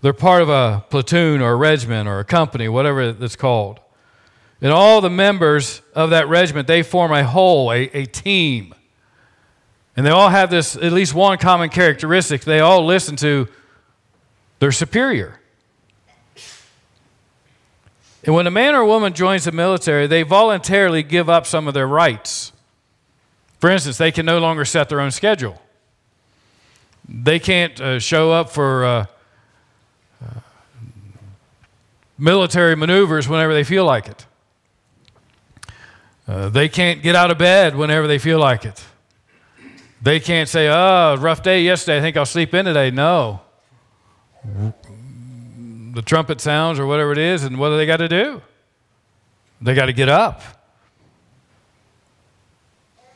They're 0.00 0.12
part 0.12 0.43
of 0.43 0.49
a 0.49 0.85
platoon 0.88 1.43
or 1.43 1.53
a 1.53 1.57
regiment 1.57 2.09
or 2.09 2.21
a 2.21 2.25
company, 2.25 2.69
whatever 2.69 3.03
it's 3.03 3.37
called. 3.37 3.81
And 4.61 4.73
all 4.73 5.00
the 5.00 5.11
members 5.11 5.83
of 5.95 6.11
that 6.11 6.29
regiment, 6.29 6.67
they 6.67 6.83
form 6.83 7.12
a 7.12 7.25
whole, 7.25 7.71
a, 7.71 7.91
a 7.95 8.07
team. 8.07 8.75
And 9.97 10.07
they 10.07 10.11
all 10.11 10.29
have 10.29 10.50
this, 10.50 10.77
at 10.77 10.93
least 10.93 11.15
one 11.15 11.38
common 11.38 11.69
characteristic. 11.69 12.43
They 12.43 12.61
all 12.61 12.85
listen 12.85 13.17
to 13.17 13.49
they're 14.59 14.73
superior. 14.73 15.38
And 18.25 18.35
when 18.35 18.47
a 18.47 18.50
man 18.50 18.75
or 18.75 18.85
woman 18.85 19.15
joins 19.15 19.45
the 19.45 19.53
military, 19.53 20.07
they 20.07 20.23
voluntarily 20.23 21.03
give 21.03 21.31
up 21.31 21.47
some 21.47 21.69
of 21.69 21.75
their 21.75 21.87
rights. 21.87 22.53
For 23.61 23.71
instance, 23.71 23.97
they 23.97 24.12
can 24.12 24.27
no 24.27 24.38
longer 24.38 24.65
set 24.65 24.88
their 24.88 25.00
own 25.00 25.11
schedule. 25.11 25.61
They 27.09 27.38
can't 27.38 27.81
uh, 27.81 27.99
show 28.00 28.33
up 28.33 28.50
for 28.50 28.85
uh, 28.85 29.07
uh, 30.23 30.41
military 32.19 32.77
maneuvers 32.77 33.29
whenever 33.29 33.55
they 33.55 33.65
feel 33.65 33.85
like 33.85 34.09
it. 34.09 34.27
Uh, 36.27 36.49
they 36.50 36.69
can't 36.69 37.03
get 37.03 37.17
out 37.17 37.31
of 37.31 37.38
bed 37.38 37.75
whenever 37.77 38.07
they 38.07 38.19
feel 38.19 38.38
like 38.38 38.67
it. 38.67 38.85
They 40.03 40.21
can't 40.21 40.49
say, 40.49 40.69
oh, 40.69 41.17
rough 41.19 41.43
day 41.43 41.62
yesterday, 41.62 41.99
I 41.99 42.00
think 42.03 42.17
I'll 42.17 42.27
sleep 42.27 42.53
in 42.53 42.67
today. 42.67 42.91
No 42.91 43.41
the 44.45 46.02
trumpet 46.02 46.40
sounds 46.40 46.78
or 46.78 46.87
whatever 46.87 47.12
it 47.12 47.18
is, 47.18 47.45
and 47.45 47.59
what 47.59 47.71
do 47.71 47.76
they 47.76 47.87
got 47.87 47.99
to 47.99 48.09
do? 48.09 48.42
They 49.61 49.75
got 49.75 49.87
to 49.87 49.92
get 49.92 50.09
up. 50.09 50.42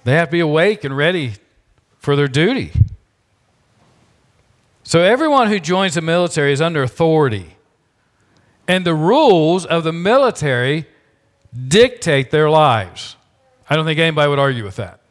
They 0.05 0.13
have 0.13 0.29
to 0.29 0.33
be 0.33 0.41
awake 0.41 0.85
and 0.85 0.97
ready 0.97 1.35
for 1.99 2.17
their 2.17 2.29
duty. 2.29 2.73
So 4.83 5.01
everyone 5.01 5.49
who 5.49 5.61
joins 5.61 5.95
the 5.95 6.01
military 6.01 6.53
is 6.53 6.61
under 6.61 6.83
authority. 6.83 7.57
And 8.67 8.85
the 8.85 8.95
rules 8.95 9.65
of 9.65 9.85
the 9.85 9.93
military 9.93 10.87
dictate 11.69 12.31
their 12.31 12.51
lives. 12.51 13.17
I 13.71 13.77
don't 13.77 13.85
think 13.85 14.01
anybody 14.01 14.29
would 14.29 14.39
argue 14.39 14.65
with 14.65 14.77
that. 14.77 15.02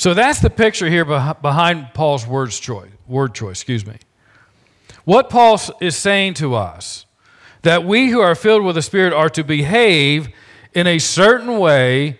So 0.00 0.14
that's 0.14 0.40
the 0.40 0.48
picture 0.48 0.88
here 0.88 1.04
behind 1.04 1.92
Paul's 1.92 2.26
words 2.26 2.58
choice, 2.58 2.88
word 3.06 3.34
choice, 3.34 3.58
excuse 3.58 3.84
me. 3.84 3.96
What 5.04 5.28
Paul 5.28 5.60
is 5.78 5.94
saying 5.94 6.34
to 6.34 6.54
us 6.54 7.04
that 7.60 7.84
we 7.84 8.08
who 8.08 8.18
are 8.18 8.34
filled 8.34 8.64
with 8.64 8.76
the 8.76 8.80
Spirit 8.80 9.12
are 9.12 9.28
to 9.28 9.44
behave 9.44 10.30
in 10.72 10.86
a 10.86 10.98
certain 10.98 11.58
way 11.58 12.18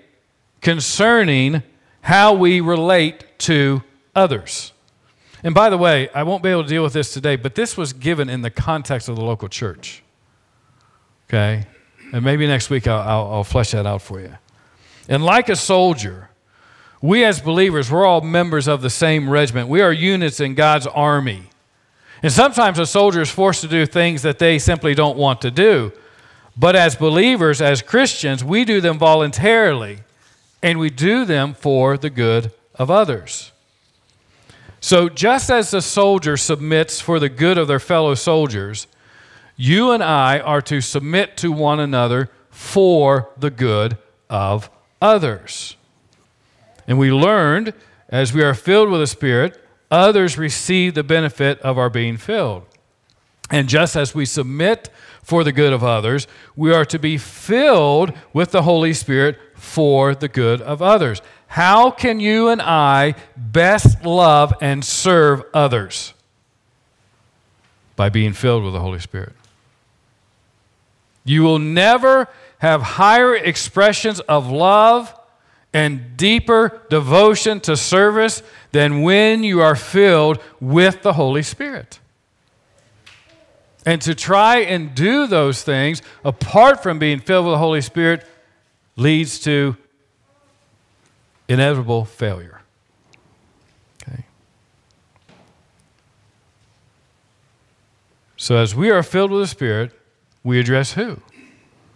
concerning 0.60 1.62
how 2.02 2.34
we 2.34 2.60
relate 2.60 3.25
to 3.38 3.82
others. 4.14 4.75
And 5.42 5.54
by 5.54 5.70
the 5.70 5.78
way, 5.78 6.10
I 6.10 6.25
won't 6.25 6.42
be 6.42 6.50
able 6.50 6.64
to 6.64 6.68
deal 6.68 6.82
with 6.82 6.92
this 6.92 7.14
today, 7.14 7.37
but 7.37 7.54
this 7.54 7.78
was 7.78 7.94
given 7.94 8.28
in 8.28 8.42
the 8.42 8.50
context 8.50 9.08
of 9.08 9.16
the 9.16 9.25
local 9.25 9.49
church. 9.49 10.02
Okay? 11.30 11.64
And 12.12 12.22
maybe 12.22 12.46
next 12.46 12.68
week 12.68 12.87
I'll, 12.87 13.00
I'll, 13.00 13.32
I'll 13.37 13.44
flesh 13.44 13.70
that 13.70 13.87
out 13.87 14.02
for 14.02 14.20
you. 14.20 14.37
And 15.08 15.25
like 15.25 15.49
a 15.49 15.56
soldier, 15.56 16.29
we 17.00 17.25
as 17.25 17.40
believers, 17.40 17.90
we're 17.90 18.07
all 18.07 18.21
members 18.21 18.69
of 18.69 18.83
the 18.83 18.90
same 18.90 19.28
regiment. 19.30 19.69
We 19.69 19.80
are 19.80 19.92
units 19.92 20.40
in 20.40 20.54
God's 20.54 20.87
army. 20.87 21.50
And 22.23 22.30
sometimes 22.30 22.78
a 22.78 22.87
soldier 22.87 23.23
is 23.23 23.30
forced 23.30 23.62
to 23.62 23.69
do 23.69 23.87
things 23.87 24.23
that 24.23 24.38
they 24.38 24.59
simply 24.59 24.95
don't 24.95 25.16
want 25.16 25.40
to 25.40 25.50
do. 25.50 25.92
But 26.57 26.76
as 26.76 26.95
believers, 26.95 27.62
as 27.62 27.80
Christians, 27.80 28.45
we 28.45 28.64
do 28.64 28.83
them 28.83 28.99
voluntarily 28.99 30.00
and 30.62 30.78
we 30.78 30.90
do 30.90 31.25
them 31.25 31.54
for 31.54 31.97
the 31.97 32.11
good 32.11 32.52
of 32.75 32.90
others. 32.90 33.52
So, 34.83 35.09
just 35.09 35.50
as 35.50 35.71
the 35.71 35.83
soldier 35.83 36.37
submits 36.37 37.00
for 37.00 37.19
the 37.19 37.28
good 37.28 37.59
of 37.59 37.69
their 37.69 37.80
fellow 37.80 38.14
soldiers, 38.14 38.87
you 39.57 39.90
and 39.90 40.02
I 40.02 40.38
are 40.38 40.62
to 40.62 40.80
submit 40.80 41.37
to 41.38 41.52
one 41.52 41.80
another 41.80 42.30
for 42.50 43.30
the 43.37 43.50
good 43.50 43.99
of 44.30 44.71
others. 45.00 45.76
And 46.90 46.99
we 46.99 47.12
learned 47.12 47.73
as 48.09 48.32
we 48.32 48.42
are 48.42 48.52
filled 48.52 48.90
with 48.90 49.00
the 49.00 49.06
Spirit, 49.06 49.62
others 49.92 50.37
receive 50.37 50.94
the 50.94 51.04
benefit 51.04 51.61
of 51.61 51.78
our 51.78 51.88
being 51.88 52.16
filled. 52.16 52.64
And 53.49 53.68
just 53.68 53.94
as 53.94 54.12
we 54.12 54.26
submit 54.26 54.90
for 55.23 55.44
the 55.44 55.52
good 55.52 55.73
of 55.73 55.85
others, 55.85 56.26
we 56.56 56.73
are 56.73 56.85
to 56.87 56.99
be 56.99 57.16
filled 57.16 58.12
with 58.32 58.50
the 58.50 58.62
Holy 58.62 58.92
Spirit 58.92 59.38
for 59.54 60.16
the 60.16 60.26
good 60.26 60.61
of 60.61 60.82
others. 60.82 61.23
How 61.47 61.92
can 61.92 62.18
you 62.18 62.49
and 62.49 62.61
I 62.61 63.14
best 63.37 64.04
love 64.04 64.52
and 64.61 64.85
serve 64.85 65.44
others? 65.54 66.12
By 67.94 68.09
being 68.09 68.32
filled 68.32 68.64
with 68.64 68.73
the 68.73 68.80
Holy 68.80 68.99
Spirit. 68.99 69.35
You 71.23 71.44
will 71.44 71.61
never 71.61 72.26
have 72.59 72.82
higher 72.82 73.37
expressions 73.37 74.18
of 74.18 74.50
love 74.50 75.14
and 75.73 76.17
deeper 76.17 76.83
devotion 76.91 77.61
to 77.61 77.77
service 77.77 78.43
than 78.73 79.03
when 79.03 79.45
you 79.45 79.61
are 79.61 79.77
filled 79.77 80.43
with 80.61 81.03
the 81.03 81.12
Holy 81.12 81.43
Spirit. 81.43 82.00
And 83.87 84.03
to 84.03 84.15
try 84.15 84.59
and 84.59 84.95
do 84.95 85.27
those 85.27 85.62
things 85.62 86.03
apart 86.25 86.83
from 86.83 86.99
being 86.99 87.21
filled 87.21 87.47
with 87.47 87.55
the 87.55 87.59
Holy 87.59 87.81
Spirit 87.81 88.27
leads 88.97 89.39
to 89.41 89.77
inevitable 91.49 92.05
failure. 92.05 92.61
Okay. 94.03 94.25
So 98.37 98.57
as 98.57 98.75
we 98.75 98.91
are 98.91 99.03
filled 99.03 99.31
with 99.31 99.41
the 99.41 99.47
Spirit, 99.47 99.93
we 100.45 100.61
address 100.61 100.93
who? 100.93 101.21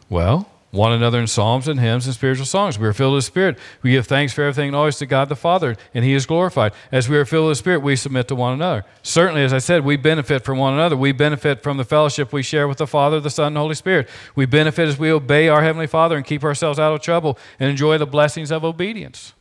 Well, 0.09 0.49
one 0.75 0.93
another 0.93 1.21
in 1.21 1.27
psalms 1.27 1.69
and 1.69 1.79
hymns 1.79 2.07
and 2.07 2.15
spiritual 2.15 2.47
songs. 2.47 2.79
We 2.79 2.87
are 2.87 2.93
filled 2.93 3.15
with 3.15 3.25
the 3.25 3.27
Spirit. 3.27 3.59
We 3.83 3.93
give 3.93 4.07
thanks 4.07 4.33
for 4.33 4.43
everything 4.43 4.69
and 4.69 4.77
always 4.77 4.99
to 4.99 5.07
God 5.07 5.29
the 5.29 5.37
Father, 5.37 5.77
and 5.95 6.05
He 6.05 6.13
is 6.13 6.27
glorified. 6.27 6.73
As 6.91 7.09
we 7.09 7.17
are 7.17 7.25
filled 7.25 7.49
with 7.49 7.59
the 7.59 7.61
Spirit, 7.61 7.81
we 7.81 7.97
submit 7.97 8.29
to 8.29 8.35
one 8.35 8.53
another. 8.53 8.85
Certainly, 9.03 9.45
as 9.45 9.53
I 9.53 9.59
said, 9.59 9.85
we 9.85 9.97
benefit 9.97 10.45
from 10.45 10.59
one 10.59 10.75
another. 10.75 10.97
We 10.97 11.13
benefit 11.13 11.63
from 11.63 11.77
the 11.77 11.85
fellowship 11.85 12.33
we 12.33 12.43
share 12.43 12.67
with 12.67 12.79
the 12.79 12.87
Father, 12.87 13.21
the 13.21 13.31
Son, 13.31 13.49
and 13.49 13.57
the 13.57 13.61
Holy 13.61 13.75
Spirit. 13.75 14.09
We 14.35 14.47
benefit 14.47 14.89
as 14.89 14.99
we 14.99 15.11
obey 15.11 15.49
our 15.49 15.63
Heavenly 15.63 15.87
Father 15.87 16.17
and 16.17 16.27
keep 16.27 16.43
ourselves 16.43 16.79
out 16.79 16.93
of 16.93 17.01
trouble 17.01 17.39
and 17.61 17.71
enjoy 17.71 17.99
the 17.99 18.07
blessings 18.07 18.51
of 18.51 18.65
obedience. 18.65 19.33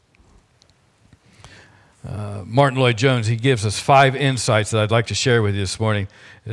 Uh, 2.08 2.44
Martyn 2.46 2.80
Lloyd-Jones, 2.80 3.28
he 3.28 3.38
gives 3.38 3.66
us 3.66 3.80
five 3.80 4.14
insights 4.16 4.72
that 4.72 4.84
I'd 4.84 4.92
like 4.92 5.08
to 5.08 5.16
share 5.16 5.42
with 5.42 5.56
you 5.56 5.62
this 5.62 5.80
morning 5.80 6.10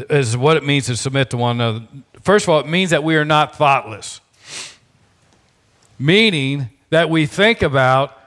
as 0.08 0.36
what 0.36 0.56
it 0.56 0.64
means 0.64 0.86
to 0.86 0.96
submit 0.96 1.28
to 1.30 1.36
one 1.36 1.60
another. 1.60 1.86
First 2.22 2.44
of 2.44 2.50
all, 2.50 2.60
it 2.60 2.68
means 2.68 2.90
that 2.90 3.02
we 3.02 3.16
are 3.16 3.24
not 3.24 3.56
thoughtless 3.56 4.20
meaning 6.00 6.70
that 6.88 7.10
we 7.10 7.26
think 7.26 7.62
about 7.62 8.18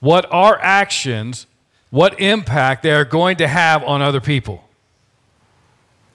what 0.00 0.26
our 0.32 0.58
actions, 0.60 1.46
what 1.90 2.18
impact 2.18 2.82
they 2.82 2.90
are 2.90 3.04
going 3.04 3.36
to 3.36 3.46
have 3.46 3.84
on 3.84 4.02
other 4.02 4.20
people. 4.20 4.64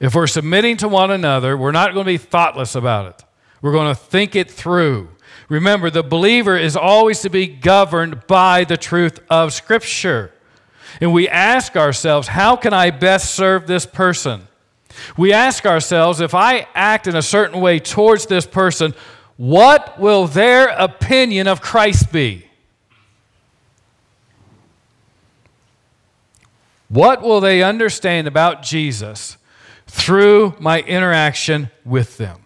If 0.01 0.15
we're 0.15 0.27
submitting 0.27 0.75
to 0.77 0.87
one 0.87 1.11
another, 1.11 1.55
we're 1.55 1.71
not 1.71 1.93
going 1.93 2.05
to 2.05 2.11
be 2.11 2.17
thoughtless 2.17 2.75
about 2.75 3.05
it. 3.05 3.25
We're 3.61 3.71
going 3.71 3.93
to 3.93 3.99
think 3.99 4.35
it 4.35 4.51
through. 4.51 5.09
Remember, 5.49 5.89
the 5.89 6.03
believer 6.03 6.57
is 6.57 6.75
always 6.75 7.21
to 7.21 7.29
be 7.29 7.47
governed 7.47 8.27
by 8.27 8.63
the 8.63 8.77
truth 8.77 9.19
of 9.29 9.53
Scripture. 9.53 10.33
And 10.99 11.13
we 11.13 11.29
ask 11.29 11.75
ourselves, 11.75 12.27
how 12.27 12.55
can 12.55 12.73
I 12.73 12.89
best 12.89 13.33
serve 13.33 13.67
this 13.67 13.85
person? 13.85 14.47
We 15.15 15.31
ask 15.31 15.65
ourselves, 15.65 16.21
if 16.21 16.33
I 16.33 16.67
act 16.73 17.07
in 17.07 17.15
a 17.15 17.21
certain 17.21 17.61
way 17.61 17.79
towards 17.79 18.25
this 18.25 18.45
person, 18.45 18.93
what 19.37 19.99
will 19.99 20.25
their 20.27 20.69
opinion 20.69 21.47
of 21.47 21.61
Christ 21.61 22.11
be? 22.11 22.47
What 26.89 27.21
will 27.21 27.39
they 27.39 27.61
understand 27.61 28.27
about 28.27 28.63
Jesus 28.63 29.37
through 29.85 30.55
my 30.59 30.81
interaction 30.81 31.69
with 31.85 32.17
them? 32.17 32.41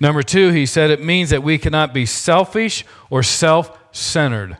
Number 0.00 0.22
two, 0.22 0.50
he 0.50 0.66
said 0.66 0.90
it 0.90 1.02
means 1.02 1.30
that 1.30 1.42
we 1.42 1.56
cannot 1.56 1.94
be 1.94 2.04
selfish 2.04 2.84
or 3.10 3.22
self 3.22 3.78
centered. 3.92 4.58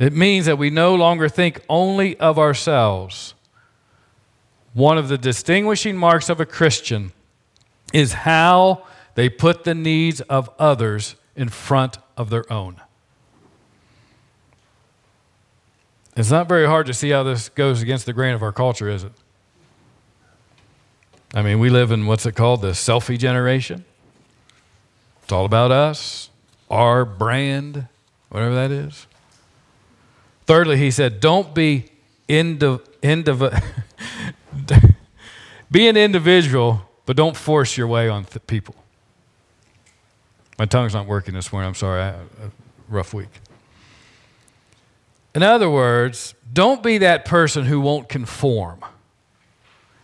It 0.00 0.12
means 0.12 0.46
that 0.46 0.58
we 0.58 0.70
no 0.70 0.94
longer 0.94 1.28
think 1.28 1.60
only 1.68 2.18
of 2.18 2.38
ourselves. 2.38 3.34
One 4.72 4.98
of 4.98 5.08
the 5.08 5.18
distinguishing 5.18 5.96
marks 5.96 6.28
of 6.28 6.40
a 6.40 6.46
Christian 6.46 7.12
is 7.92 8.12
how 8.12 8.84
they 9.14 9.28
put 9.28 9.64
the 9.64 9.74
needs 9.74 10.20
of 10.22 10.50
others 10.58 11.16
in 11.36 11.48
front 11.48 11.98
of 12.16 12.30
their 12.30 12.50
own. 12.52 12.80
It's 16.16 16.30
not 16.30 16.48
very 16.48 16.66
hard 16.66 16.86
to 16.86 16.94
see 16.94 17.10
how 17.10 17.24
this 17.24 17.48
goes 17.48 17.82
against 17.82 18.06
the 18.06 18.12
grain 18.12 18.34
of 18.34 18.42
our 18.42 18.52
culture, 18.52 18.88
is 18.88 19.02
it? 19.02 19.12
I 21.34 21.42
mean, 21.42 21.58
we 21.58 21.70
live 21.70 21.90
in 21.90 22.06
what's 22.06 22.24
it 22.24 22.36
called? 22.36 22.60
The 22.62 22.70
selfie 22.70 23.18
generation. 23.18 23.84
It's 25.24 25.32
all 25.32 25.44
about 25.44 25.72
us, 25.72 26.30
our 26.70 27.04
brand, 27.04 27.88
whatever 28.28 28.54
that 28.54 28.70
is. 28.70 29.06
Thirdly, 30.46 30.76
he 30.76 30.90
said, 30.92 31.18
don't 31.18 31.54
be 31.54 31.86
indiv- 32.28 32.82
be 35.70 35.88
an 35.88 35.96
individual, 35.96 36.82
but 37.06 37.16
don't 37.16 37.36
force 37.36 37.76
your 37.76 37.88
way 37.88 38.08
on 38.08 38.24
th- 38.24 38.46
people. 38.46 38.76
My 40.58 40.66
tongue's 40.66 40.94
not 40.94 41.06
working 41.06 41.34
this 41.34 41.52
morning. 41.52 41.68
I'm 41.68 41.74
sorry. 41.74 42.02
I, 42.02 42.08
a 42.10 42.50
rough 42.88 43.12
week. 43.12 43.28
In 45.34 45.42
other 45.42 45.68
words, 45.68 46.34
don't 46.52 46.82
be 46.82 46.98
that 46.98 47.24
person 47.24 47.64
who 47.64 47.80
won't 47.80 48.08
conform 48.08 48.84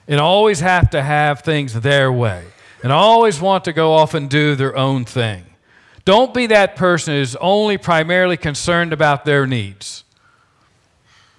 and 0.08 0.18
always 0.20 0.60
have 0.60 0.90
to 0.90 1.02
have 1.02 1.40
things 1.40 1.72
their 1.74 2.10
way 2.10 2.44
and 2.82 2.90
always 2.90 3.40
want 3.40 3.64
to 3.64 3.72
go 3.72 3.92
off 3.92 4.14
and 4.14 4.28
do 4.28 4.56
their 4.56 4.76
own 4.76 5.04
thing. 5.04 5.44
Don't 6.04 6.34
be 6.34 6.46
that 6.46 6.74
person 6.74 7.14
who's 7.14 7.36
only 7.36 7.78
primarily 7.78 8.36
concerned 8.36 8.92
about 8.92 9.24
their 9.24 9.46
needs. 9.46 10.02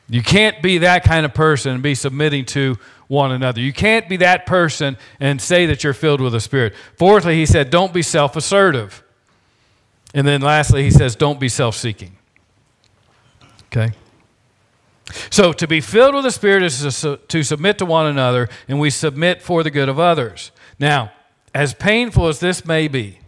You 0.07 0.21
can't 0.21 0.61
be 0.61 0.77
that 0.79 1.03
kind 1.03 1.25
of 1.25 1.33
person 1.33 1.73
and 1.73 1.83
be 1.83 1.95
submitting 1.95 2.45
to 2.47 2.77
one 3.11 3.33
another. 3.33 3.59
You 3.59 3.73
can't 3.73 4.07
be 4.07 4.15
that 4.17 4.45
person 4.45 4.97
and 5.19 5.41
say 5.41 5.65
that 5.65 5.83
you're 5.83 5.93
filled 5.93 6.21
with 6.21 6.31
the 6.31 6.39
Spirit. 6.39 6.73
Fourthly, 6.97 7.35
he 7.35 7.45
said, 7.45 7.69
don't 7.69 7.93
be 7.93 8.01
self 8.01 8.37
assertive. 8.37 9.03
And 10.13 10.25
then 10.25 10.39
lastly, 10.39 10.83
he 10.83 10.91
says, 10.91 11.17
don't 11.17 11.37
be 11.37 11.49
self 11.49 11.75
seeking. 11.75 12.15
Okay? 13.65 13.91
So, 15.29 15.51
to 15.51 15.67
be 15.67 15.81
filled 15.81 16.15
with 16.15 16.23
the 16.23 16.31
Spirit 16.31 16.63
is 16.63 16.79
to 17.01 17.43
submit 17.43 17.77
to 17.79 17.85
one 17.85 18.05
another, 18.05 18.47
and 18.69 18.79
we 18.79 18.89
submit 18.89 19.41
for 19.41 19.61
the 19.61 19.69
good 19.69 19.89
of 19.89 19.99
others. 19.99 20.51
Now, 20.79 21.11
as 21.53 21.73
painful 21.73 22.29
as 22.29 22.39
this 22.39 22.65
may 22.65 22.87
be, 22.87 23.19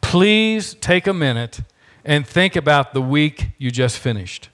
please 0.00 0.74
take 0.74 1.08
a 1.08 1.12
minute 1.12 1.62
and 2.04 2.24
think 2.24 2.54
about 2.54 2.94
the 2.94 3.02
week 3.02 3.48
you 3.58 3.72
just 3.72 3.98
finished. 3.98 4.50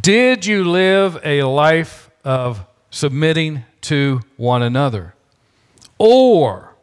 Did 0.00 0.46
you 0.46 0.64
live 0.64 1.20
a 1.24 1.42
life 1.42 2.10
of 2.24 2.64
submitting 2.90 3.64
to 3.82 4.20
one 4.36 4.62
another? 4.62 5.14
Or 5.98 6.74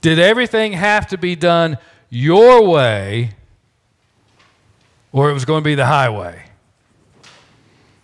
did 0.00 0.18
everything 0.18 0.72
have 0.72 1.06
to 1.08 1.18
be 1.18 1.36
done 1.36 1.78
your 2.10 2.66
way, 2.66 3.30
or 5.12 5.30
it 5.30 5.32
was 5.32 5.44
going 5.44 5.62
to 5.62 5.64
be 5.64 5.74
the 5.74 5.86
highway? 5.86 6.44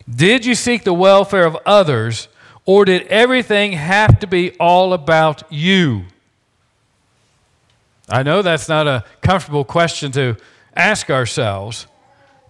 Did 0.08 0.46
you 0.46 0.54
seek 0.54 0.84
the 0.84 0.94
welfare 0.94 1.44
of 1.44 1.56
others, 1.66 2.28
Or 2.68 2.84
did 2.84 3.06
everything 3.06 3.72
have 3.72 4.18
to 4.18 4.26
be 4.26 4.54
all 4.60 4.92
about 4.92 5.42
you? 5.50 6.04
I 8.10 8.22
know 8.22 8.42
that's 8.42 8.68
not 8.68 8.86
a 8.86 9.06
comfortable 9.22 9.64
question 9.64 10.12
to 10.12 10.36
ask 10.76 11.08
ourselves, 11.08 11.86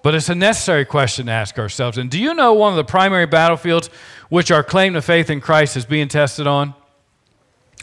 but 0.03 0.15
it's 0.15 0.29
a 0.29 0.35
necessary 0.35 0.85
question 0.85 1.27
to 1.27 1.33
ask 1.33 1.59
ourselves. 1.59 1.99
And 1.99 2.11
do 2.11 2.19
you 2.19 2.35
know 2.35 2.53
one 2.53 2.73
of 2.73 2.77
the 2.77 2.85
primary 2.85 3.27
battlefields 3.27 3.89
which 4.29 4.51
our 4.51 4.63
claim 4.63 4.95
to 4.95 5.03
faith 5.03 5.31
in 5.31 5.41
Christ 5.41 5.77
is 5.77 5.85
being 5.85 6.09
tested 6.09 6.47
on? 6.47 6.75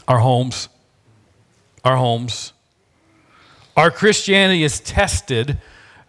Our 0.08 0.18
homes. 0.18 0.68
Our 1.84 1.96
homes. 1.96 2.52
Our 3.76 3.90
Christianity 3.90 4.64
is 4.64 4.80
tested 4.80 5.58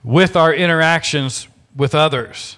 with 0.03 0.35
our 0.35 0.53
interactions 0.53 1.47
with 1.75 1.93
others. 1.93 2.57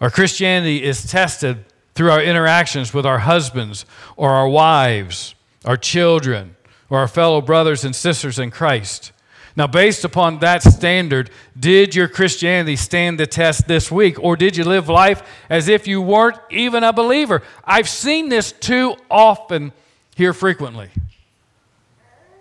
Our 0.00 0.10
Christianity 0.10 0.82
is 0.82 1.10
tested 1.10 1.64
through 1.94 2.10
our 2.10 2.22
interactions 2.22 2.94
with 2.94 3.04
our 3.04 3.18
husbands 3.18 3.84
or 4.16 4.30
our 4.30 4.48
wives, 4.48 5.34
our 5.64 5.76
children, 5.76 6.56
or 6.88 7.00
our 7.00 7.08
fellow 7.08 7.40
brothers 7.40 7.84
and 7.84 7.94
sisters 7.94 8.38
in 8.38 8.50
Christ. 8.50 9.12
Now, 9.58 9.66
based 9.66 10.04
upon 10.04 10.38
that 10.38 10.62
standard, 10.62 11.30
did 11.58 11.92
your 11.92 12.06
Christianity 12.06 12.76
stand 12.76 13.18
the 13.18 13.26
test 13.26 13.66
this 13.66 13.90
week, 13.90 14.16
or 14.22 14.36
did 14.36 14.56
you 14.56 14.62
live 14.62 14.88
life 14.88 15.20
as 15.50 15.66
if 15.66 15.88
you 15.88 16.00
weren't 16.00 16.38
even 16.48 16.84
a 16.84 16.92
believer? 16.92 17.42
I've 17.64 17.88
seen 17.88 18.28
this 18.28 18.52
too 18.52 18.94
often 19.10 19.72
here 20.14 20.32
frequently. 20.32 20.90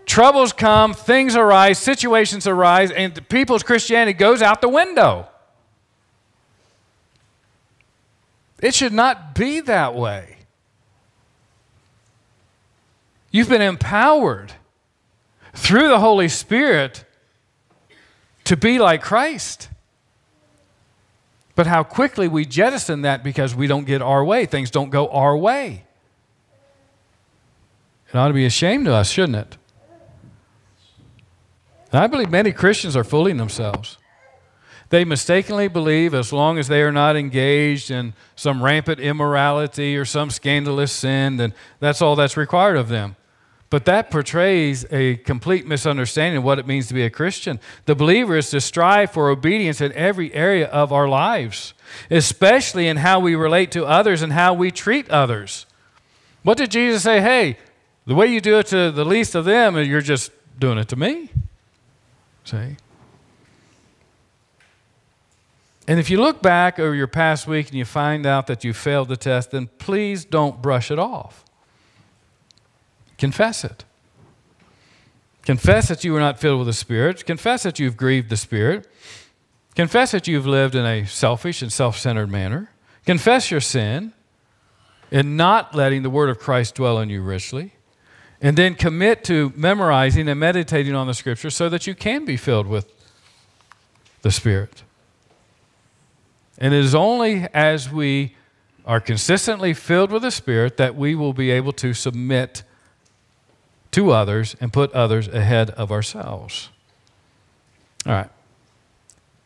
Troubles 0.05 0.53
come, 0.53 0.93
things 0.93 1.35
arise, 1.35 1.79
situations 1.79 2.45
arise, 2.45 2.91
and 2.91 3.27
people's 3.29 3.63
Christianity 3.63 4.13
goes 4.13 4.43
out 4.43 4.61
the 4.61 4.69
window. 4.69 5.27
It 8.61 8.75
should 8.75 8.93
not 8.93 9.33
be 9.33 9.59
that 9.61 9.95
way. 9.95 10.37
You've 13.31 13.49
been 13.49 13.63
empowered 13.63 14.53
through 15.55 15.87
the 15.87 15.99
Holy 15.99 16.29
Spirit 16.29 17.05
to 18.47 18.57
be 18.57 18.79
like 18.79 19.01
Christ. 19.01 19.69
But 21.55 21.67
how 21.67 21.83
quickly 21.83 22.27
we 22.27 22.45
jettison 22.45 23.01
that 23.01 23.23
because 23.23 23.55
we 23.55 23.67
don't 23.67 23.85
get 23.85 24.01
our 24.01 24.23
way. 24.23 24.45
Things 24.45 24.71
don't 24.71 24.89
go 24.89 25.07
our 25.09 25.35
way. 25.35 25.83
It 28.07 28.15
ought 28.15 28.29
to 28.29 28.33
be 28.33 28.45
a 28.45 28.49
shame 28.49 28.85
to 28.85 28.93
us, 28.93 29.09
shouldn't 29.09 29.35
it? 29.37 29.57
And 31.91 32.01
I 32.01 32.07
believe 32.07 32.29
many 32.29 32.51
Christians 32.51 32.95
are 32.95 33.03
fooling 33.03 33.37
themselves. 33.37 33.97
They 34.89 35.03
mistakenly 35.03 35.67
believe 35.67 36.13
as 36.13 36.31
long 36.31 36.57
as 36.57 36.69
they 36.69 36.81
are 36.81 36.91
not 36.91 37.17
engaged 37.17 37.91
in 37.91 38.13
some 38.35 38.63
rampant 38.63 39.01
immorality 39.01 39.97
or 39.97 40.05
some 40.05 40.29
scandalous 40.29 40.93
sin, 40.93 41.35
then 41.35 41.53
that's 41.79 42.01
all 42.01 42.15
that's 42.15 42.37
required 42.37 42.77
of 42.77 42.87
them. 42.87 43.17
But 43.69 43.83
that 43.85 44.09
portrays 44.09 44.85
a 44.91 45.17
complete 45.17 45.67
misunderstanding 45.67 46.37
of 46.37 46.43
what 46.43 46.57
it 46.57 46.65
means 46.65 46.87
to 46.87 46.93
be 46.93 47.03
a 47.03 47.09
Christian. 47.09 47.59
The 47.85 47.95
believer 47.95 48.37
is 48.37 48.49
to 48.51 48.61
strive 48.61 49.11
for 49.11 49.29
obedience 49.29 49.81
in 49.81 49.91
every 49.91 50.33
area 50.33 50.67
of 50.67 50.93
our 50.93 51.09
lives, 51.09 51.73
especially 52.09 52.87
in 52.87 52.97
how 52.97 53.19
we 53.19 53.35
relate 53.35 53.71
to 53.71 53.85
others 53.85 54.21
and 54.21 54.31
how 54.31 54.53
we 54.53 54.71
treat 54.71 55.09
others. 55.09 55.65
What 56.43 56.57
did 56.57 56.71
Jesus 56.71 57.03
say? 57.03 57.19
Hey, 57.19 57.57
the 58.05 58.15
way 58.15 58.27
you 58.27 58.39
do 58.39 58.57
it 58.57 58.67
to 58.67 58.89
the 58.89 59.03
least 59.03 59.35
of 59.35 59.43
them, 59.43 59.75
you're 59.77 59.99
just 59.99 60.31
doing 60.57 60.77
it 60.77 60.87
to 60.87 60.95
me. 60.95 61.29
See? 62.45 62.77
And 65.89 65.99
if 65.99 66.09
you 66.09 66.21
look 66.21 66.41
back 66.41 66.79
over 66.79 66.95
your 66.95 67.07
past 67.07 67.47
week 67.47 67.67
and 67.67 67.75
you 67.75 67.83
find 67.83 68.25
out 68.25 68.47
that 68.47 68.63
you 68.63 68.71
failed 68.71 69.09
the 69.09 69.17
test, 69.17 69.51
then 69.51 69.69
please 69.77 70.23
don't 70.23 70.61
brush 70.61 70.89
it 70.89 70.99
off. 70.99 71.43
Confess 73.17 73.63
it. 73.63 73.83
Confess 75.43 75.87
that 75.87 76.03
you 76.03 76.11
were 76.11 76.19
not 76.19 76.39
filled 76.39 76.59
with 76.59 76.67
the 76.67 76.73
Spirit. 76.73 77.25
Confess 77.25 77.63
that 77.63 77.79
you've 77.79 77.95
grieved 77.95 78.29
the 78.29 78.37
Spirit. 78.37 78.87
Confess 79.75 80.11
that 80.11 80.27
you've 80.27 80.45
lived 80.45 80.75
in 80.75 80.85
a 80.85 81.05
selfish 81.05 81.61
and 81.61 81.71
self 81.71 81.97
centered 81.97 82.29
manner. 82.29 82.69
Confess 83.05 83.49
your 83.49 83.61
sin 83.61 84.11
in 85.09 85.37
not 85.37 85.73
letting 85.73 86.03
the 86.03 86.09
Word 86.09 86.29
of 86.29 86.39
Christ 86.39 86.75
dwell 86.75 86.99
in 86.99 87.09
you 87.09 87.21
richly. 87.21 87.73
And 88.41 88.57
then 88.57 88.75
commit 88.75 89.23
to 89.25 89.53
memorizing 89.55 90.27
and 90.27 90.39
meditating 90.39 90.93
on 90.93 91.07
the 91.07 91.13
Scripture 91.13 91.49
so 91.49 91.69
that 91.69 91.87
you 91.87 91.95
can 91.95 92.25
be 92.25 92.37
filled 92.37 92.67
with 92.67 92.91
the 94.21 94.31
Spirit. 94.31 94.83
And 96.57 96.73
it 96.73 96.83
is 96.83 96.93
only 96.93 97.47
as 97.53 97.89
we 97.89 98.35
are 98.85 98.99
consistently 98.99 99.73
filled 99.73 100.11
with 100.11 100.23
the 100.23 100.31
Spirit 100.31 100.77
that 100.77 100.95
we 100.95 101.15
will 101.15 101.33
be 101.33 101.51
able 101.51 101.71
to 101.73 101.93
submit 101.93 102.63
to 103.91 104.11
others 104.11 104.55
and 104.59 104.71
put 104.71 104.91
others 104.93 105.27
ahead 105.27 105.69
of 105.71 105.91
ourselves. 105.91 106.69
All 108.05 108.13
right. 108.13 108.29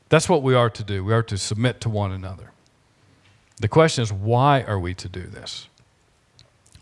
That's 0.09 0.27
what 0.27 0.43
we 0.43 0.53
are 0.53 0.69
to 0.69 0.83
do. 0.83 1.03
We 1.03 1.13
are 1.13 1.23
to 1.23 1.37
submit 1.37 1.79
to 1.81 1.89
one 1.89 2.11
another. 2.11 2.51
The 3.59 3.67
question 3.67 4.01
is, 4.01 4.11
why 4.11 4.61
are 4.63 4.79
we 4.79 4.93
to 4.95 5.07
do 5.07 5.23
this? 5.23 5.67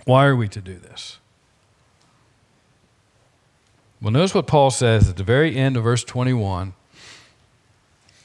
Why 0.06 0.26
are 0.26 0.36
we 0.36 0.48
to 0.48 0.62
do 0.62 0.76
this? 0.76 1.20
Well, 4.02 4.12
notice 4.12 4.34
what 4.34 4.48
Paul 4.48 4.72
says 4.72 5.10
at 5.10 5.18
the 5.18 5.24
very 5.24 5.56
end 5.56 5.76
of 5.76 5.84
verse 5.84 6.04
21. 6.04 6.74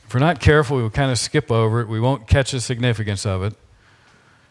If 0.07 0.15
we're 0.15 0.21
not 0.21 0.41
careful, 0.41 0.77
we 0.77 0.85
will 0.85 0.91
kind 0.91 1.11
of 1.11 1.19
skip 1.19 1.51
over 1.51 1.81
it. 1.81 1.89
We 1.89 1.99
won't 1.99 2.29
catch 2.29 2.53
the 2.53 2.61
significance 2.61 3.27
of 3.27 3.43
it. 3.43 3.55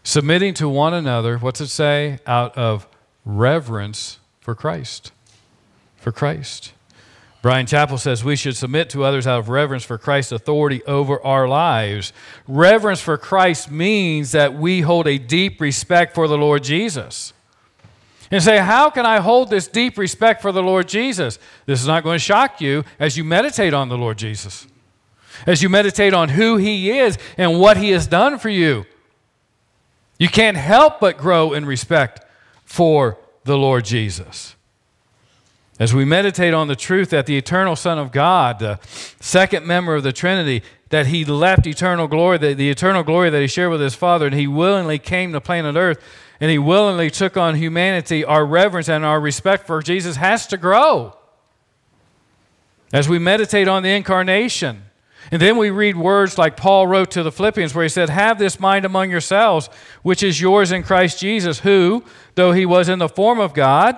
Submitting 0.04 0.54
to 0.56 0.68
one 0.68 0.94
another, 0.94 1.38
what's 1.38 1.62
it 1.62 1.68
say? 1.68 2.20
Out 2.28 2.58
of 2.58 2.88
reverence 3.26 4.20
for 4.44 4.54
Christ. 4.54 5.14
For 5.96 6.12
Christ. 6.12 6.74
Bryan 7.42 7.66
Chapell 7.66 8.00
says 8.00 8.24
we 8.24 8.36
should 8.36 8.58
submit 8.58 8.90
to 8.90 9.04
others 9.04 9.26
out 9.26 9.40
of 9.40 9.50
reverence 9.50 9.84
for 9.84 9.98
Christ's 9.98 10.34
authority 10.34 10.84
over 10.84 11.22
our 11.26 11.48
lives. 11.48 12.14
Reverence 12.48 13.02
for 13.02 13.18
Christ 13.18 13.72
means 13.72 14.34
that 14.34 14.54
we 14.54 14.82
hold 14.82 15.08
a 15.08 15.18
deep 15.18 15.60
respect 15.60 16.14
for 16.14 16.28
the 16.28 16.38
Lord 16.38 16.64
Jesus. 16.64 17.34
And 18.32 18.44
say, 18.44 18.60
How 18.60 18.90
can 18.90 19.06
I 19.06 19.20
hold 19.20 19.50
this 19.50 19.68
deep 19.68 19.98
respect 19.98 20.42
for 20.42 20.52
the 20.52 20.64
Lord 20.64 20.88
Jesus? 20.88 21.40
This 21.66 21.82
is 21.82 21.88
not 21.88 22.04
going 22.04 22.16
to 22.16 22.24
shock 22.24 22.60
you 22.60 22.84
as 23.00 23.18
you 23.18 23.24
meditate 23.24 23.74
on 23.74 23.90
the 23.90 23.98
Lord 23.98 24.18
Jesus, 24.18 24.68
as 25.46 25.62
you 25.62 25.70
meditate 25.70 26.14
on 26.14 26.30
who 26.30 26.58
He 26.58 26.92
is 26.92 27.18
and 27.38 27.60
what 27.60 27.78
He 27.78 27.92
has 27.92 28.08
done 28.08 28.40
for 28.40 28.50
you. 28.50 28.86
You 30.18 30.30
can't 30.30 30.58
help 30.58 31.00
but 31.00 31.18
grow 31.18 31.54
in 31.54 31.66
respect 31.66 32.26
for 32.66 33.18
the 33.44 33.58
Lord 33.58 33.86
Jesus. 33.86 34.56
As 35.80 35.94
we 35.94 36.06
meditate 36.06 36.54
on 36.54 36.68
the 36.68 36.76
truth 36.76 37.10
that 37.10 37.26
the 37.26 37.36
eternal 37.36 37.76
Son 37.76 37.98
of 37.98 38.12
God, 38.12 38.60
the 38.60 38.80
second 39.20 39.66
member 39.66 39.96
of 39.96 40.04
the 40.04 40.14
Trinity, 40.14 40.62
that 40.90 41.08
he 41.08 41.26
left 41.26 41.66
eternal 41.66 42.08
glory, 42.08 42.38
the, 42.38 42.54
the 42.54 42.70
eternal 42.70 43.02
glory 43.04 43.32
that 43.32 43.42
he 43.42 43.48
shared 43.48 43.72
with 43.72 43.82
his 43.82 43.96
Father, 43.96 44.28
and 44.28 44.36
he 44.36 44.46
willingly 44.46 45.00
came 45.00 45.34
to 45.34 45.42
planet 45.42 45.76
Earth, 45.76 46.00
and 46.40 46.52
he 46.52 46.60
willingly 46.60 47.10
took 47.10 47.36
on 47.36 47.56
humanity, 47.56 48.24
our 48.24 48.46
reverence 48.46 48.88
and 48.88 49.04
our 49.04 49.20
respect 49.20 49.66
for 49.66 49.82
Jesus 49.82 50.18
has 50.18 50.46
to 50.48 50.58
grow. 50.58 51.18
As 52.92 53.10
we 53.10 53.18
meditate 53.18 53.68
on 53.68 53.82
the 53.82 53.90
incarnation, 53.90 54.84
and 55.32 55.42
then 55.42 55.58
we 55.58 55.70
read 55.70 55.96
words 55.96 56.38
like 56.38 56.58
Paul 56.58 56.88
wrote 56.88 57.12
to 57.12 57.24
the 57.24 57.32
Philippians, 57.32 57.74
where 57.74 57.84
he 57.84 57.90
said, 57.90 58.10
Have 58.10 58.40
this 58.40 58.60
mind 58.60 58.86
among 58.86 59.10
yourselves, 59.10 59.70
which 60.02 60.24
is 60.24 60.42
yours 60.42 60.72
in 60.72 60.84
Christ 60.84 61.20
Jesus, 61.20 61.60
who, 61.60 62.04
though 62.36 62.52
he 62.52 62.66
was 62.66 62.90
in 62.90 63.00
the 63.00 63.10
form 63.10 63.40
of 63.40 63.54
God, 63.54 63.98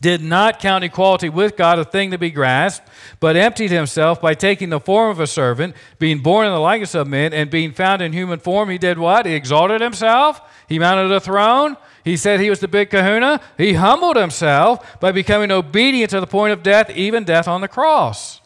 did 0.00 0.22
not 0.22 0.58
count 0.58 0.82
equality 0.84 1.28
with 1.28 1.56
God 1.56 1.78
a 1.78 1.84
thing 1.84 2.10
to 2.10 2.18
be 2.18 2.30
grasped, 2.30 2.88
but 3.20 3.36
emptied 3.36 3.70
himself 3.70 4.20
by 4.20 4.34
taking 4.34 4.70
the 4.70 4.80
form 4.80 5.10
of 5.10 5.20
a 5.20 5.26
servant, 5.26 5.76
being 5.98 6.20
born 6.20 6.46
in 6.46 6.52
the 6.52 6.58
likeness 6.58 6.94
of 6.94 7.06
men, 7.06 7.32
and 7.32 7.50
being 7.50 7.72
found 7.72 8.02
in 8.02 8.12
human 8.12 8.40
form. 8.40 8.70
He 8.70 8.78
did 8.78 8.98
what? 8.98 9.26
He 9.26 9.34
exalted 9.34 9.80
himself. 9.80 10.40
He 10.68 10.78
mounted 10.78 11.12
a 11.12 11.20
throne. 11.20 11.76
He 12.04 12.16
said 12.16 12.40
he 12.40 12.50
was 12.50 12.60
the 12.60 12.68
big 12.68 12.90
kahuna. 12.90 13.40
He 13.56 13.74
humbled 13.74 14.16
himself 14.16 14.98
by 14.98 15.12
becoming 15.12 15.52
obedient 15.52 16.10
to 16.10 16.20
the 16.20 16.26
point 16.26 16.52
of 16.52 16.62
death, 16.62 16.90
even 16.90 17.22
death 17.24 17.46
on 17.46 17.60
the 17.60 17.68
cross. 17.68 18.41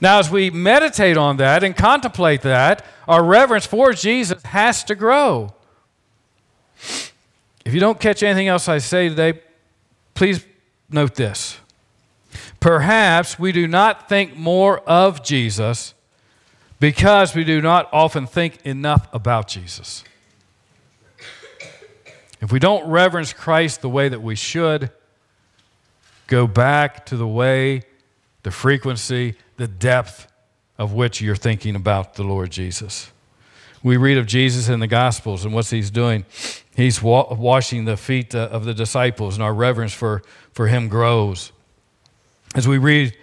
Now, 0.00 0.18
as 0.18 0.30
we 0.30 0.50
meditate 0.50 1.16
on 1.16 1.36
that 1.38 1.62
and 1.64 1.76
contemplate 1.76 2.42
that, 2.42 2.84
our 3.06 3.24
reverence 3.24 3.66
for 3.66 3.92
Jesus 3.92 4.42
has 4.44 4.84
to 4.84 4.94
grow. 4.94 5.54
If 7.64 7.72
you 7.72 7.80
don't 7.80 7.98
catch 7.98 8.22
anything 8.22 8.48
else 8.48 8.68
I 8.68 8.78
say 8.78 9.08
today, 9.08 9.40
please 10.14 10.44
note 10.90 11.14
this. 11.14 11.58
Perhaps 12.60 13.38
we 13.38 13.52
do 13.52 13.66
not 13.66 14.08
think 14.08 14.36
more 14.36 14.80
of 14.80 15.22
Jesus 15.22 15.94
because 16.80 17.34
we 17.34 17.44
do 17.44 17.60
not 17.62 17.88
often 17.92 18.26
think 18.26 18.64
enough 18.66 19.08
about 19.12 19.48
Jesus. 19.48 20.04
If 22.40 22.52
we 22.52 22.58
don't 22.58 22.86
reverence 22.88 23.32
Christ 23.32 23.80
the 23.80 23.88
way 23.88 24.08
that 24.08 24.20
we 24.20 24.34
should, 24.34 24.90
go 26.26 26.46
back 26.46 27.06
to 27.06 27.16
the 27.16 27.26
way, 27.26 27.82
the 28.42 28.50
frequency, 28.50 29.36
the 29.56 29.68
depth 29.68 30.30
of 30.78 30.92
which 30.92 31.20
you're 31.20 31.36
thinking 31.36 31.76
about 31.76 32.14
the 32.14 32.22
Lord 32.24 32.50
Jesus. 32.50 33.10
We 33.82 33.96
read 33.96 34.18
of 34.18 34.26
Jesus 34.26 34.68
in 34.68 34.80
the 34.80 34.86
Gospels 34.86 35.44
and 35.44 35.54
what's 35.54 35.70
he's 35.70 35.90
doing. 35.90 36.24
He's 36.74 37.02
wa- 37.02 37.32
washing 37.34 37.84
the 37.84 37.96
feet 37.96 38.34
uh, 38.34 38.48
of 38.50 38.64
the 38.64 38.74
disciples, 38.74 39.34
and 39.34 39.42
our 39.42 39.54
reverence 39.54 39.92
for, 39.92 40.22
for 40.52 40.68
him 40.68 40.88
grows. 40.88 41.52
As 42.54 42.66
we 42.66 42.78
read 42.78 43.16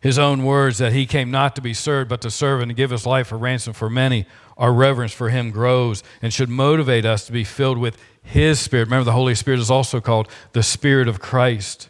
his 0.00 0.18
own 0.18 0.44
words 0.44 0.78
that 0.78 0.92
he 0.92 1.06
came 1.06 1.30
not 1.30 1.56
to 1.56 1.62
be 1.62 1.74
served, 1.74 2.10
but 2.10 2.20
to 2.20 2.30
serve 2.30 2.60
and 2.60 2.70
to 2.70 2.74
give 2.74 2.90
his 2.90 3.06
life 3.06 3.32
a 3.32 3.36
ransom 3.36 3.72
for 3.72 3.90
many, 3.90 4.26
our 4.56 4.72
reverence 4.72 5.12
for 5.12 5.30
him 5.30 5.50
grows 5.50 6.02
and 6.22 6.32
should 6.32 6.48
motivate 6.48 7.04
us 7.04 7.26
to 7.26 7.32
be 7.32 7.42
filled 7.42 7.78
with 7.78 7.98
his 8.22 8.60
spirit. 8.60 8.84
Remember, 8.84 9.04
the 9.04 9.12
Holy 9.12 9.34
Spirit 9.34 9.60
is 9.60 9.70
also 9.70 10.00
called 10.00 10.28
the 10.52 10.62
Spirit 10.62 11.08
of 11.08 11.20
Christ. 11.20 11.88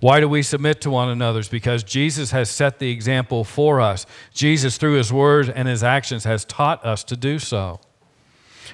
Why 0.00 0.20
do 0.20 0.28
we 0.28 0.42
submit 0.42 0.80
to 0.82 0.90
one 0.90 1.08
another? 1.08 1.42
Because 1.50 1.82
Jesus 1.82 2.30
has 2.30 2.50
set 2.50 2.78
the 2.78 2.90
example 2.90 3.44
for 3.44 3.80
us. 3.80 4.06
Jesus, 4.32 4.76
through 4.76 4.94
his 4.94 5.12
word 5.12 5.52
and 5.54 5.68
his 5.68 5.82
actions, 5.82 6.24
has 6.24 6.44
taught 6.44 6.84
us 6.84 7.04
to 7.04 7.16
do 7.16 7.38
so. 7.38 7.80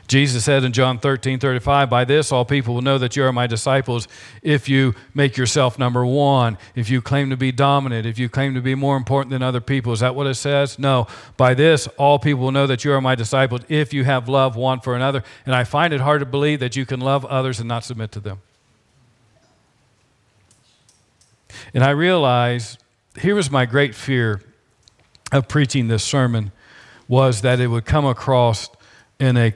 Jesus 0.08 0.44
said 0.44 0.64
in 0.64 0.72
John 0.72 0.98
13, 0.98 1.38
35, 1.38 1.88
By 1.88 2.04
this 2.04 2.32
all 2.32 2.44
people 2.44 2.74
will 2.74 2.82
know 2.82 2.98
that 2.98 3.16
you 3.16 3.24
are 3.24 3.32
my 3.32 3.46
disciples 3.46 4.08
if 4.42 4.68
you 4.68 4.94
make 5.14 5.36
yourself 5.36 5.78
number 5.78 6.04
one, 6.04 6.58
if 6.74 6.90
you 6.90 7.00
claim 7.00 7.30
to 7.30 7.36
be 7.36 7.52
dominant, 7.52 8.06
if 8.06 8.18
you 8.18 8.28
claim 8.28 8.54
to 8.54 8.60
be 8.60 8.74
more 8.74 8.96
important 8.96 9.30
than 9.30 9.42
other 9.42 9.60
people. 9.60 9.92
Is 9.92 10.00
that 10.00 10.14
what 10.14 10.26
it 10.26 10.34
says? 10.34 10.78
No. 10.78 11.06
By 11.36 11.54
this 11.54 11.86
all 11.98 12.18
people 12.18 12.42
will 12.44 12.52
know 12.52 12.66
that 12.66 12.84
you 12.84 12.92
are 12.92 13.00
my 13.00 13.14
disciples 13.14 13.62
if 13.68 13.92
you 13.92 14.04
have 14.04 14.28
love 14.28 14.56
one 14.56 14.80
for 14.80 14.96
another. 14.96 15.22
And 15.46 15.54
I 15.54 15.64
find 15.64 15.92
it 15.92 16.00
hard 16.00 16.20
to 16.20 16.26
believe 16.26 16.60
that 16.60 16.76
you 16.76 16.86
can 16.86 17.00
love 17.00 17.24
others 17.26 17.58
and 17.60 17.68
not 17.68 17.84
submit 17.84 18.12
to 18.12 18.20
them. 18.20 18.40
And 21.74 21.82
I 21.84 21.90
realized 21.90 22.82
here 23.20 23.34
was 23.34 23.50
my 23.50 23.66
great 23.66 23.94
fear 23.94 24.42
of 25.30 25.48
preaching 25.48 25.88
this 25.88 26.04
sermon 26.04 26.52
was 27.08 27.42
that 27.42 27.60
it 27.60 27.68
would 27.68 27.84
come 27.84 28.06
across 28.06 28.68
in 29.18 29.36
a 29.36 29.52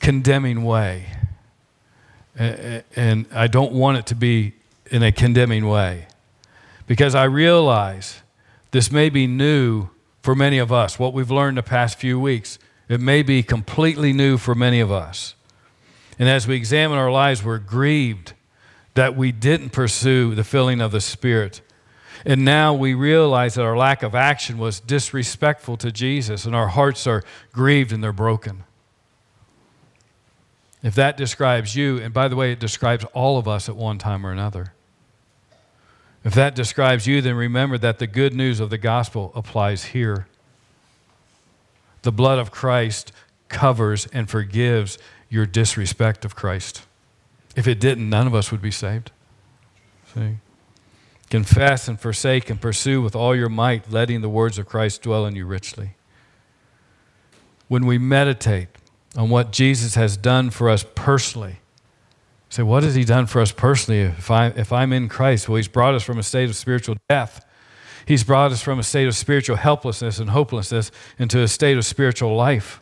condemning 0.00 0.64
way. 0.64 1.06
And 2.36 3.26
I 3.32 3.46
don't 3.46 3.72
want 3.72 3.98
it 3.98 4.06
to 4.06 4.14
be 4.14 4.54
in 4.90 5.02
a 5.02 5.12
condemning 5.12 5.68
way 5.68 6.06
because 6.86 7.14
I 7.14 7.24
realize 7.24 8.22
this 8.70 8.90
may 8.90 9.10
be 9.10 9.26
new 9.26 9.88
for 10.22 10.34
many 10.34 10.58
of 10.58 10.72
us, 10.72 10.98
what 10.98 11.12
we've 11.12 11.30
learned 11.30 11.58
the 11.58 11.62
past 11.62 11.98
few 11.98 12.18
weeks. 12.18 12.58
It 12.88 13.00
may 13.00 13.22
be 13.22 13.42
completely 13.42 14.12
new 14.12 14.36
for 14.36 14.54
many 14.54 14.80
of 14.80 14.90
us. 14.90 15.34
And 16.18 16.28
as 16.28 16.46
we 16.46 16.56
examine 16.56 16.98
our 16.98 17.10
lives, 17.10 17.44
we're 17.44 17.58
grieved 17.58 18.34
that 18.94 19.16
we 19.16 19.32
didn't 19.32 19.70
pursue 19.70 20.34
the 20.34 20.44
filling 20.44 20.80
of 20.80 20.92
the 20.92 21.00
Spirit. 21.00 21.60
And 22.24 22.44
now 22.44 22.74
we 22.74 22.92
realize 22.92 23.54
that 23.54 23.62
our 23.62 23.76
lack 23.76 24.02
of 24.02 24.14
action 24.14 24.58
was 24.58 24.80
disrespectful 24.80 25.76
to 25.78 25.90
Jesus, 25.90 26.44
and 26.44 26.54
our 26.54 26.68
hearts 26.68 27.06
are 27.06 27.22
grieved 27.52 27.92
and 27.92 28.02
they're 28.02 28.12
broken. 28.12 28.64
If 30.82 30.94
that 30.94 31.16
describes 31.16 31.76
you, 31.76 31.98
and 31.98 32.12
by 32.12 32.28
the 32.28 32.36
way, 32.36 32.52
it 32.52 32.60
describes 32.60 33.04
all 33.12 33.38
of 33.38 33.46
us 33.46 33.68
at 33.68 33.76
one 33.76 33.98
time 33.98 34.26
or 34.26 34.32
another. 34.32 34.72
If 36.24 36.34
that 36.34 36.54
describes 36.54 37.06
you, 37.06 37.20
then 37.20 37.34
remember 37.34 37.78
that 37.78 37.98
the 37.98 38.06
good 38.06 38.34
news 38.34 38.60
of 38.60 38.70
the 38.70 38.78
gospel 38.78 39.32
applies 39.34 39.84
here. 39.86 40.26
The 42.02 42.12
blood 42.12 42.38
of 42.38 42.50
Christ 42.50 43.12
covers 43.48 44.06
and 44.12 44.28
forgives 44.28 44.98
your 45.28 45.46
disrespect 45.46 46.24
of 46.24 46.34
Christ. 46.34 46.82
If 47.56 47.66
it 47.66 47.80
didn't, 47.80 48.08
none 48.08 48.26
of 48.26 48.34
us 48.34 48.50
would 48.50 48.62
be 48.62 48.70
saved. 48.70 49.10
See? 50.14 50.36
Confess 51.28 51.88
and 51.88 52.00
forsake 52.00 52.50
and 52.50 52.60
pursue 52.60 53.00
with 53.00 53.14
all 53.14 53.34
your 53.36 53.48
might, 53.48 53.90
letting 53.90 54.20
the 54.20 54.28
words 54.28 54.58
of 54.58 54.66
Christ 54.66 55.02
dwell 55.02 55.26
in 55.26 55.36
you 55.36 55.46
richly. 55.46 55.94
When 57.68 57.86
we 57.86 57.98
meditate 57.98 58.68
on 59.16 59.30
what 59.30 59.52
Jesus 59.52 59.94
has 59.94 60.16
done 60.16 60.50
for 60.50 60.68
us 60.68 60.84
personally, 60.94 61.60
say, 62.48 62.64
what 62.64 62.82
has 62.82 62.96
he 62.96 63.04
done 63.04 63.26
for 63.26 63.40
us 63.40 63.52
personally 63.52 64.00
if, 64.00 64.30
I, 64.30 64.48
if 64.48 64.72
I'm 64.72 64.92
in 64.92 65.08
Christ? 65.08 65.48
Well, 65.48 65.56
he's 65.56 65.68
brought 65.68 65.94
us 65.94 66.02
from 66.02 66.18
a 66.18 66.22
state 66.24 66.48
of 66.48 66.56
spiritual 66.56 66.96
death. 67.08 67.44
He's 68.06 68.24
brought 68.24 68.50
us 68.50 68.60
from 68.60 68.80
a 68.80 68.82
state 68.82 69.06
of 69.06 69.14
spiritual 69.14 69.56
helplessness 69.56 70.18
and 70.18 70.30
hopelessness 70.30 70.90
into 71.16 71.40
a 71.42 71.48
state 71.48 71.76
of 71.76 71.84
spiritual 71.84 72.34
life. 72.34 72.79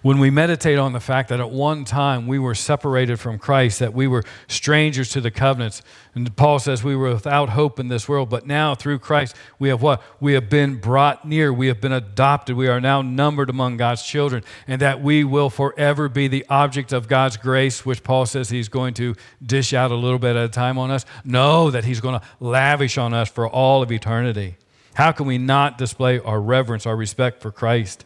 When 0.00 0.18
we 0.18 0.30
meditate 0.30 0.78
on 0.78 0.94
the 0.94 1.00
fact 1.00 1.28
that 1.28 1.40
at 1.40 1.50
one 1.50 1.84
time 1.84 2.26
we 2.26 2.38
were 2.38 2.54
separated 2.54 3.20
from 3.20 3.38
Christ, 3.38 3.80
that 3.80 3.92
we 3.92 4.06
were 4.06 4.24
strangers 4.46 5.10
to 5.10 5.20
the 5.20 5.30
covenants, 5.30 5.82
and 6.14 6.34
Paul 6.36 6.58
says 6.58 6.82
we 6.82 6.96
were 6.96 7.12
without 7.12 7.50
hope 7.50 7.78
in 7.78 7.88
this 7.88 8.08
world, 8.08 8.30
but 8.30 8.46
now 8.46 8.74
through 8.74 9.00
Christ 9.00 9.36
we 9.58 9.68
have 9.68 9.82
what? 9.82 10.02
We 10.20 10.32
have 10.32 10.48
been 10.48 10.76
brought 10.76 11.26
near, 11.26 11.52
we 11.52 11.66
have 11.66 11.82
been 11.82 11.92
adopted, 11.92 12.56
we 12.56 12.66
are 12.68 12.80
now 12.80 13.02
numbered 13.02 13.50
among 13.50 13.76
God's 13.76 14.02
children, 14.02 14.42
and 14.66 14.80
that 14.80 15.02
we 15.02 15.22
will 15.22 15.50
forever 15.50 16.08
be 16.08 16.28
the 16.28 16.46
object 16.48 16.92
of 16.92 17.06
God's 17.06 17.36
grace, 17.36 17.84
which 17.84 18.02
Paul 18.02 18.24
says 18.24 18.48
he's 18.48 18.70
going 18.70 18.94
to 18.94 19.14
dish 19.44 19.74
out 19.74 19.90
a 19.90 19.96
little 19.96 20.18
bit 20.18 20.34
at 20.34 20.44
a 20.44 20.48
time 20.48 20.78
on 20.78 20.90
us. 20.90 21.04
No, 21.24 21.70
that 21.70 21.84
he's 21.84 22.00
going 22.00 22.18
to 22.18 22.26
lavish 22.40 22.96
on 22.96 23.12
us 23.12 23.28
for 23.28 23.46
all 23.46 23.82
of 23.82 23.92
eternity. 23.92 24.56
How 24.94 25.12
can 25.12 25.26
we 25.26 25.36
not 25.36 25.76
display 25.76 26.18
our 26.20 26.40
reverence, 26.40 26.86
our 26.86 26.96
respect 26.96 27.42
for 27.42 27.52
Christ? 27.52 28.04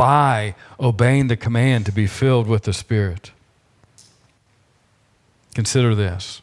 By 0.00 0.54
obeying 0.80 1.28
the 1.28 1.36
command 1.36 1.84
to 1.84 1.92
be 1.92 2.06
filled 2.06 2.46
with 2.46 2.62
the 2.62 2.72
Spirit. 2.72 3.32
Consider 5.54 5.94
this 5.94 6.40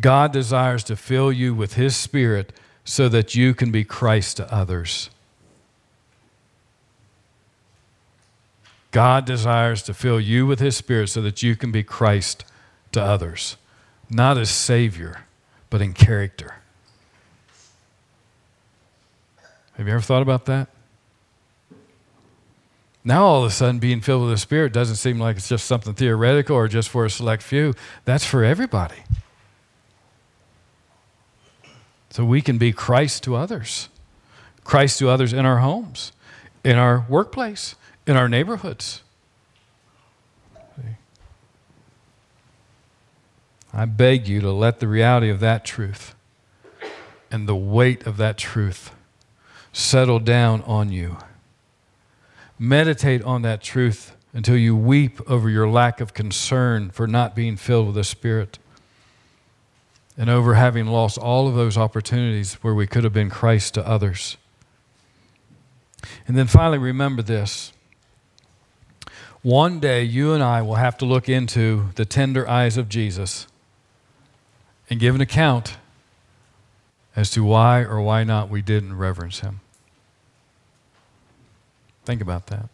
God 0.00 0.32
desires 0.32 0.84
to 0.84 0.94
fill 0.94 1.32
you 1.32 1.52
with 1.52 1.74
His 1.74 1.96
Spirit 1.96 2.52
so 2.84 3.08
that 3.08 3.34
you 3.34 3.54
can 3.54 3.72
be 3.72 3.82
Christ 3.82 4.36
to 4.36 4.54
others. 4.54 5.10
God 8.92 9.24
desires 9.24 9.82
to 9.82 9.94
fill 9.94 10.20
you 10.20 10.46
with 10.46 10.60
His 10.60 10.76
Spirit 10.76 11.08
so 11.08 11.20
that 11.22 11.42
you 11.42 11.56
can 11.56 11.72
be 11.72 11.82
Christ 11.82 12.44
to 12.92 13.02
others, 13.02 13.56
not 14.08 14.38
as 14.38 14.48
Savior, 14.48 15.24
but 15.70 15.82
in 15.82 15.92
character. 15.92 16.54
Have 19.76 19.88
you 19.88 19.92
ever 19.92 20.00
thought 20.00 20.22
about 20.22 20.46
that? 20.46 20.68
Now, 23.04 23.24
all 23.24 23.42
of 23.42 23.50
a 23.50 23.54
sudden, 23.54 23.80
being 23.80 24.00
filled 24.00 24.22
with 24.22 24.30
the 24.30 24.38
Spirit 24.38 24.72
doesn't 24.72 24.96
seem 24.96 25.18
like 25.18 25.36
it's 25.36 25.48
just 25.48 25.66
something 25.66 25.94
theoretical 25.94 26.56
or 26.56 26.68
just 26.68 26.88
for 26.88 27.04
a 27.04 27.10
select 27.10 27.42
few. 27.42 27.74
That's 28.04 28.24
for 28.24 28.44
everybody. 28.44 29.02
So 32.10 32.24
we 32.24 32.40
can 32.40 32.58
be 32.58 32.72
Christ 32.72 33.24
to 33.24 33.34
others, 33.34 33.88
Christ 34.64 34.98
to 35.00 35.08
others 35.08 35.32
in 35.32 35.46
our 35.46 35.58
homes, 35.58 36.12
in 36.62 36.76
our 36.76 37.04
workplace, 37.08 37.74
in 38.06 38.16
our 38.16 38.28
neighborhoods. 38.28 39.02
I 43.74 43.86
beg 43.86 44.28
you 44.28 44.40
to 44.42 44.52
let 44.52 44.80
the 44.80 44.88
reality 44.88 45.30
of 45.30 45.40
that 45.40 45.64
truth 45.64 46.14
and 47.30 47.48
the 47.48 47.56
weight 47.56 48.06
of 48.06 48.18
that 48.18 48.36
truth 48.36 48.94
settle 49.72 50.18
down 50.18 50.60
on 50.62 50.92
you. 50.92 51.16
Meditate 52.58 53.22
on 53.22 53.42
that 53.42 53.62
truth 53.62 54.14
until 54.32 54.56
you 54.56 54.74
weep 54.74 55.20
over 55.28 55.50
your 55.50 55.68
lack 55.68 56.00
of 56.00 56.14
concern 56.14 56.90
for 56.90 57.06
not 57.06 57.34
being 57.34 57.56
filled 57.56 57.86
with 57.86 57.94
the 57.96 58.04
Spirit 58.04 58.58
and 60.16 60.28
over 60.28 60.54
having 60.54 60.86
lost 60.86 61.18
all 61.18 61.48
of 61.48 61.54
those 61.54 61.76
opportunities 61.76 62.54
where 62.54 62.74
we 62.74 62.86
could 62.86 63.04
have 63.04 63.12
been 63.12 63.30
Christ 63.30 63.74
to 63.74 63.86
others. 63.86 64.36
And 66.26 66.36
then 66.36 66.46
finally, 66.46 66.78
remember 66.78 67.22
this. 67.22 67.72
One 69.42 69.80
day, 69.80 70.04
you 70.04 70.32
and 70.32 70.42
I 70.42 70.62
will 70.62 70.76
have 70.76 70.96
to 70.98 71.04
look 71.04 71.28
into 71.28 71.88
the 71.96 72.04
tender 72.04 72.48
eyes 72.48 72.76
of 72.76 72.88
Jesus 72.88 73.46
and 74.88 75.00
give 75.00 75.14
an 75.14 75.20
account 75.20 75.76
as 77.16 77.30
to 77.30 77.44
why 77.44 77.80
or 77.80 78.00
why 78.00 78.24
not 78.24 78.48
we 78.48 78.62
didn't 78.62 78.96
reverence 78.96 79.40
him. 79.40 79.60
Think 82.04 82.20
about 82.20 82.46
that. 82.48 82.68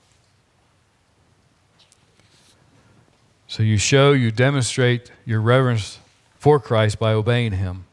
So 3.47 3.63
you 3.63 3.79
show, 3.79 4.13
you 4.13 4.31
demonstrate 4.31 5.11
your 5.25 5.41
reverence 5.41 5.99
for 6.39 6.61
Christ 6.61 6.99
by 6.99 7.13
obeying 7.13 7.53
him. 7.53 7.87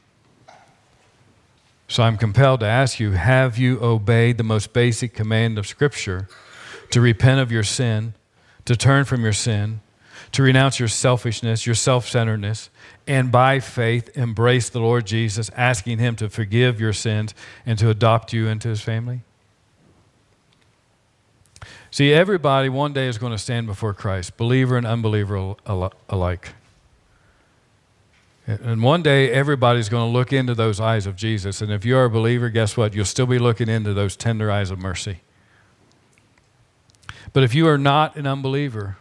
So 1.88 2.04
I'm 2.04 2.18
compelled 2.18 2.60
to 2.62 2.66
ask 2.66 3.00
you 3.00 3.12
have 3.12 3.58
you 3.58 3.80
obeyed 3.82 4.38
the 4.38 4.44
most 4.44 4.74
basic 4.74 5.14
command 5.14 5.58
of 5.58 5.68
Scripture 5.68 6.28
to 6.92 7.00
repent 7.00 7.40
of 7.40 7.52
your 7.52 7.64
sin, 7.64 8.14
to 8.66 8.76
turn 8.76 9.06
from 9.06 9.22
your 9.22 9.34
sin, 9.34 9.82
to 10.32 10.44
renounce 10.44 10.80
your 10.80 10.90
selfishness, 10.90 11.66
your 11.66 11.76
self 11.76 12.08
centeredness, 12.08 12.70
and 13.08 13.32
by 13.32 13.60
faith 13.60 14.10
embrace 14.18 14.70
the 14.70 14.80
Lord 14.80 15.06
Jesus, 15.06 15.50
asking 15.56 16.00
Him 16.00 16.16
to 16.18 16.30
forgive 16.30 16.82
your 16.82 16.94
sins 16.94 17.34
and 17.66 17.78
to 17.80 17.90
adopt 17.90 18.34
you 18.34 18.48
into 18.48 18.68
His 18.68 18.82
family? 18.82 19.22
See, 21.96 22.12
everybody 22.12 22.68
one 22.68 22.92
day 22.92 23.08
is 23.08 23.18
going 23.18 23.32
to 23.32 23.38
stand 23.38 23.68
before 23.68 23.94
Christ, 23.94 24.36
believer 24.36 24.76
and 24.76 24.86
unbeliever 24.86 25.56
alike. 25.66 26.50
And 28.46 28.84
one 28.84 29.02
day, 29.02 29.32
everybody's 29.32 29.88
going 29.88 30.06
to 30.06 30.12
look 30.12 30.34
into 30.34 30.54
those 30.54 30.82
eyes 30.82 31.06
of 31.08 31.16
Jesus. 31.16 31.62
And 31.62 31.72
if 31.72 31.86
you're 31.86 32.04
a 32.04 32.10
believer, 32.10 32.50
guess 32.50 32.76
what? 32.76 32.94
You'll 32.94 33.06
still 33.06 33.28
be 33.28 33.40
looking 33.40 33.70
into 33.70 33.94
those 33.94 34.18
tender 34.18 34.52
eyes 34.52 34.72
of 34.72 34.78
mercy. 34.78 35.22
But 37.32 37.44
if 37.44 37.56
you 37.56 37.66
are 37.66 37.78
not 37.78 38.18
an 38.18 38.28
unbeliever, 38.28 38.98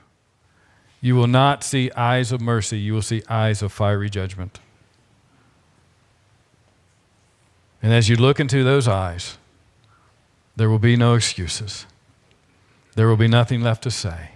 you 1.01 1.17
will 1.17 1.27
not 1.27 1.65
see 1.65 1.91
eyes 1.97 2.31
of 2.31 2.41
mercy, 2.41 2.79
you 2.79 2.95
will 2.95 3.03
see 3.03 3.25
eyes 3.29 3.61
of 3.61 3.73
fiery 3.73 4.09
judgment. 4.09 4.61
And 7.83 7.93
as 7.93 8.09
you 8.09 8.15
look 8.15 8.39
into 8.39 8.63
those 8.63 8.87
eyes, 8.87 9.37
there 10.55 10.71
will 10.71 10.79
be 10.79 10.95
no 10.95 11.15
excuses. 11.15 11.87
There 12.95 13.09
will 13.09 13.17
be 13.17 13.29
nothing 13.29 13.61
left 13.61 13.83
to 13.85 13.91
say. 13.91 14.31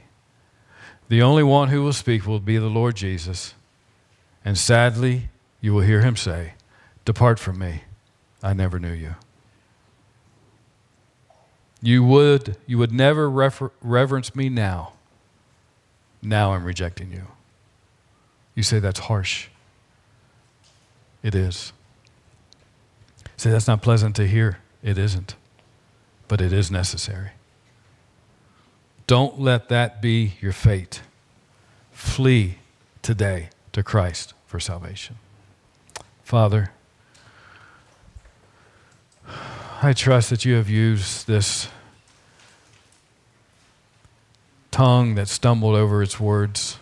The 1.09 1.23
only 1.23 1.43
one 1.43 1.69
who 1.69 1.83
will 1.83 1.93
speak 1.93 2.27
will 2.27 2.41
be 2.41 2.59
the 2.59 2.67
Lord 2.67 2.97
Jesus. 2.97 3.55
And 4.45 4.59
sadly, 4.59 5.29
you 5.61 5.73
will 5.73 5.83
hear 5.83 6.03
him 6.03 6.17
say, 6.17 6.55
Depart 7.05 7.39
from 7.39 7.59
me, 7.59 7.85
I 8.43 8.53
never 8.53 8.79
knew 8.79 8.93
you. 8.93 9.15
You 11.81 12.05
would, 12.05 12.57
you 12.67 12.77
would 12.79 12.93
never 12.93 13.31
refer, 13.31 13.71
reverence 13.81 14.35
me 14.35 14.49
now. 14.49 14.95
Now 16.21 16.53
I'm 16.53 16.65
rejecting 16.65 17.13
you. 17.13 17.29
You 18.55 18.63
say 18.65 18.81
that's 18.81 19.01
harsh. 19.01 19.49
It 21.23 21.35
is. 21.35 21.73
Say 23.37 23.51
that's 23.51 23.69
not 23.69 23.83
pleasant 23.83 24.17
to 24.17 24.27
hear. 24.27 24.59
It 24.83 24.99
isn't. 24.99 25.37
But 26.27 26.41
it 26.41 26.53
is 26.53 26.71
necessary. 26.71 27.31
Don't 29.09 29.41
let 29.41 29.71
that 29.71 30.03
be 30.03 30.35
your 30.39 30.53
fate. 30.53 31.01
Flee 31.93 32.59
today 33.01 33.49
to 33.73 33.83
Christ 33.83 34.35
for 34.47 34.61
salvation. 34.61 35.17
Father, 36.23 36.73
I 39.83 39.95
trust 39.95 40.29
that 40.29 40.45
you 40.45 40.57
have 40.57 40.69
used 40.69 41.27
this 41.27 41.69
tongue 44.71 45.15
that 45.15 45.29
stumbled 45.29 45.75
over 45.75 46.03
its 46.03 46.21
words 46.21 46.79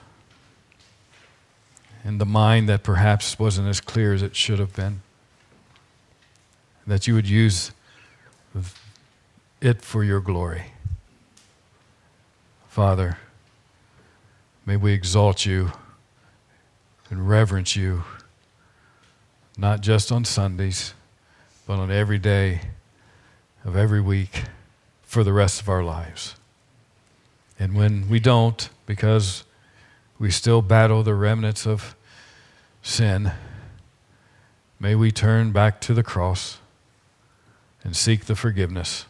and 2.02 2.20
the 2.20 2.26
mind 2.26 2.68
that 2.68 2.82
perhaps 2.82 3.38
wasn't 3.38 3.68
as 3.68 3.80
clear 3.80 4.12
as 4.12 4.22
it 4.22 4.34
should 4.34 4.58
have 4.58 4.74
been. 4.74 5.00
That 6.88 7.06
you 7.06 7.14
would 7.14 7.28
use 7.28 7.70
it 9.60 9.80
for 9.82 10.02
your 10.02 10.18
glory. 10.18 10.72
Father, 12.76 13.16
may 14.66 14.76
we 14.76 14.92
exalt 14.92 15.46
you 15.46 15.72
and 17.08 17.26
reverence 17.26 17.74
you, 17.74 18.04
not 19.56 19.80
just 19.80 20.12
on 20.12 20.26
Sundays, 20.26 20.92
but 21.66 21.78
on 21.78 21.90
every 21.90 22.18
day 22.18 22.60
of 23.64 23.78
every 23.78 24.02
week 24.02 24.42
for 25.04 25.24
the 25.24 25.32
rest 25.32 25.58
of 25.58 25.70
our 25.70 25.82
lives. 25.82 26.34
And 27.58 27.74
when 27.74 28.10
we 28.10 28.20
don't, 28.20 28.68
because 28.84 29.44
we 30.18 30.30
still 30.30 30.60
battle 30.60 31.02
the 31.02 31.14
remnants 31.14 31.66
of 31.66 31.96
sin, 32.82 33.32
may 34.78 34.94
we 34.94 35.10
turn 35.10 35.50
back 35.50 35.80
to 35.80 35.94
the 35.94 36.02
cross 36.02 36.58
and 37.82 37.96
seek 37.96 38.26
the 38.26 38.36
forgiveness 38.36 39.06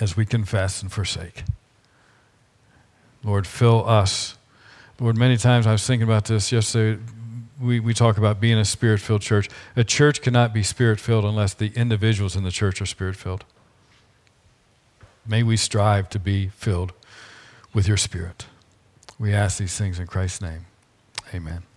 as 0.00 0.16
we 0.16 0.24
confess 0.24 0.80
and 0.80 0.90
forsake. 0.90 1.42
Lord, 3.24 3.46
fill 3.46 3.88
us. 3.88 4.36
Lord, 5.00 5.16
many 5.16 5.36
times 5.36 5.66
I 5.66 5.72
was 5.72 5.86
thinking 5.86 6.06
about 6.06 6.24
this 6.24 6.50
yesterday. 6.52 7.02
We, 7.60 7.80
we 7.80 7.94
talk 7.94 8.18
about 8.18 8.40
being 8.40 8.58
a 8.58 8.64
spirit 8.64 9.00
filled 9.00 9.22
church. 9.22 9.48
A 9.76 9.84
church 9.84 10.22
cannot 10.22 10.54
be 10.54 10.62
spirit 10.62 11.00
filled 11.00 11.24
unless 11.24 11.54
the 11.54 11.72
individuals 11.74 12.36
in 12.36 12.44
the 12.44 12.50
church 12.50 12.80
are 12.80 12.86
spirit 12.86 13.16
filled. 13.16 13.44
May 15.26 15.42
we 15.42 15.56
strive 15.56 16.08
to 16.10 16.18
be 16.18 16.48
filled 16.48 16.92
with 17.74 17.86
your 17.86 17.96
spirit. 17.96 18.46
We 19.18 19.34
ask 19.34 19.58
these 19.58 19.76
things 19.76 19.98
in 19.98 20.06
Christ's 20.06 20.40
name. 20.40 20.66
Amen. 21.34 21.67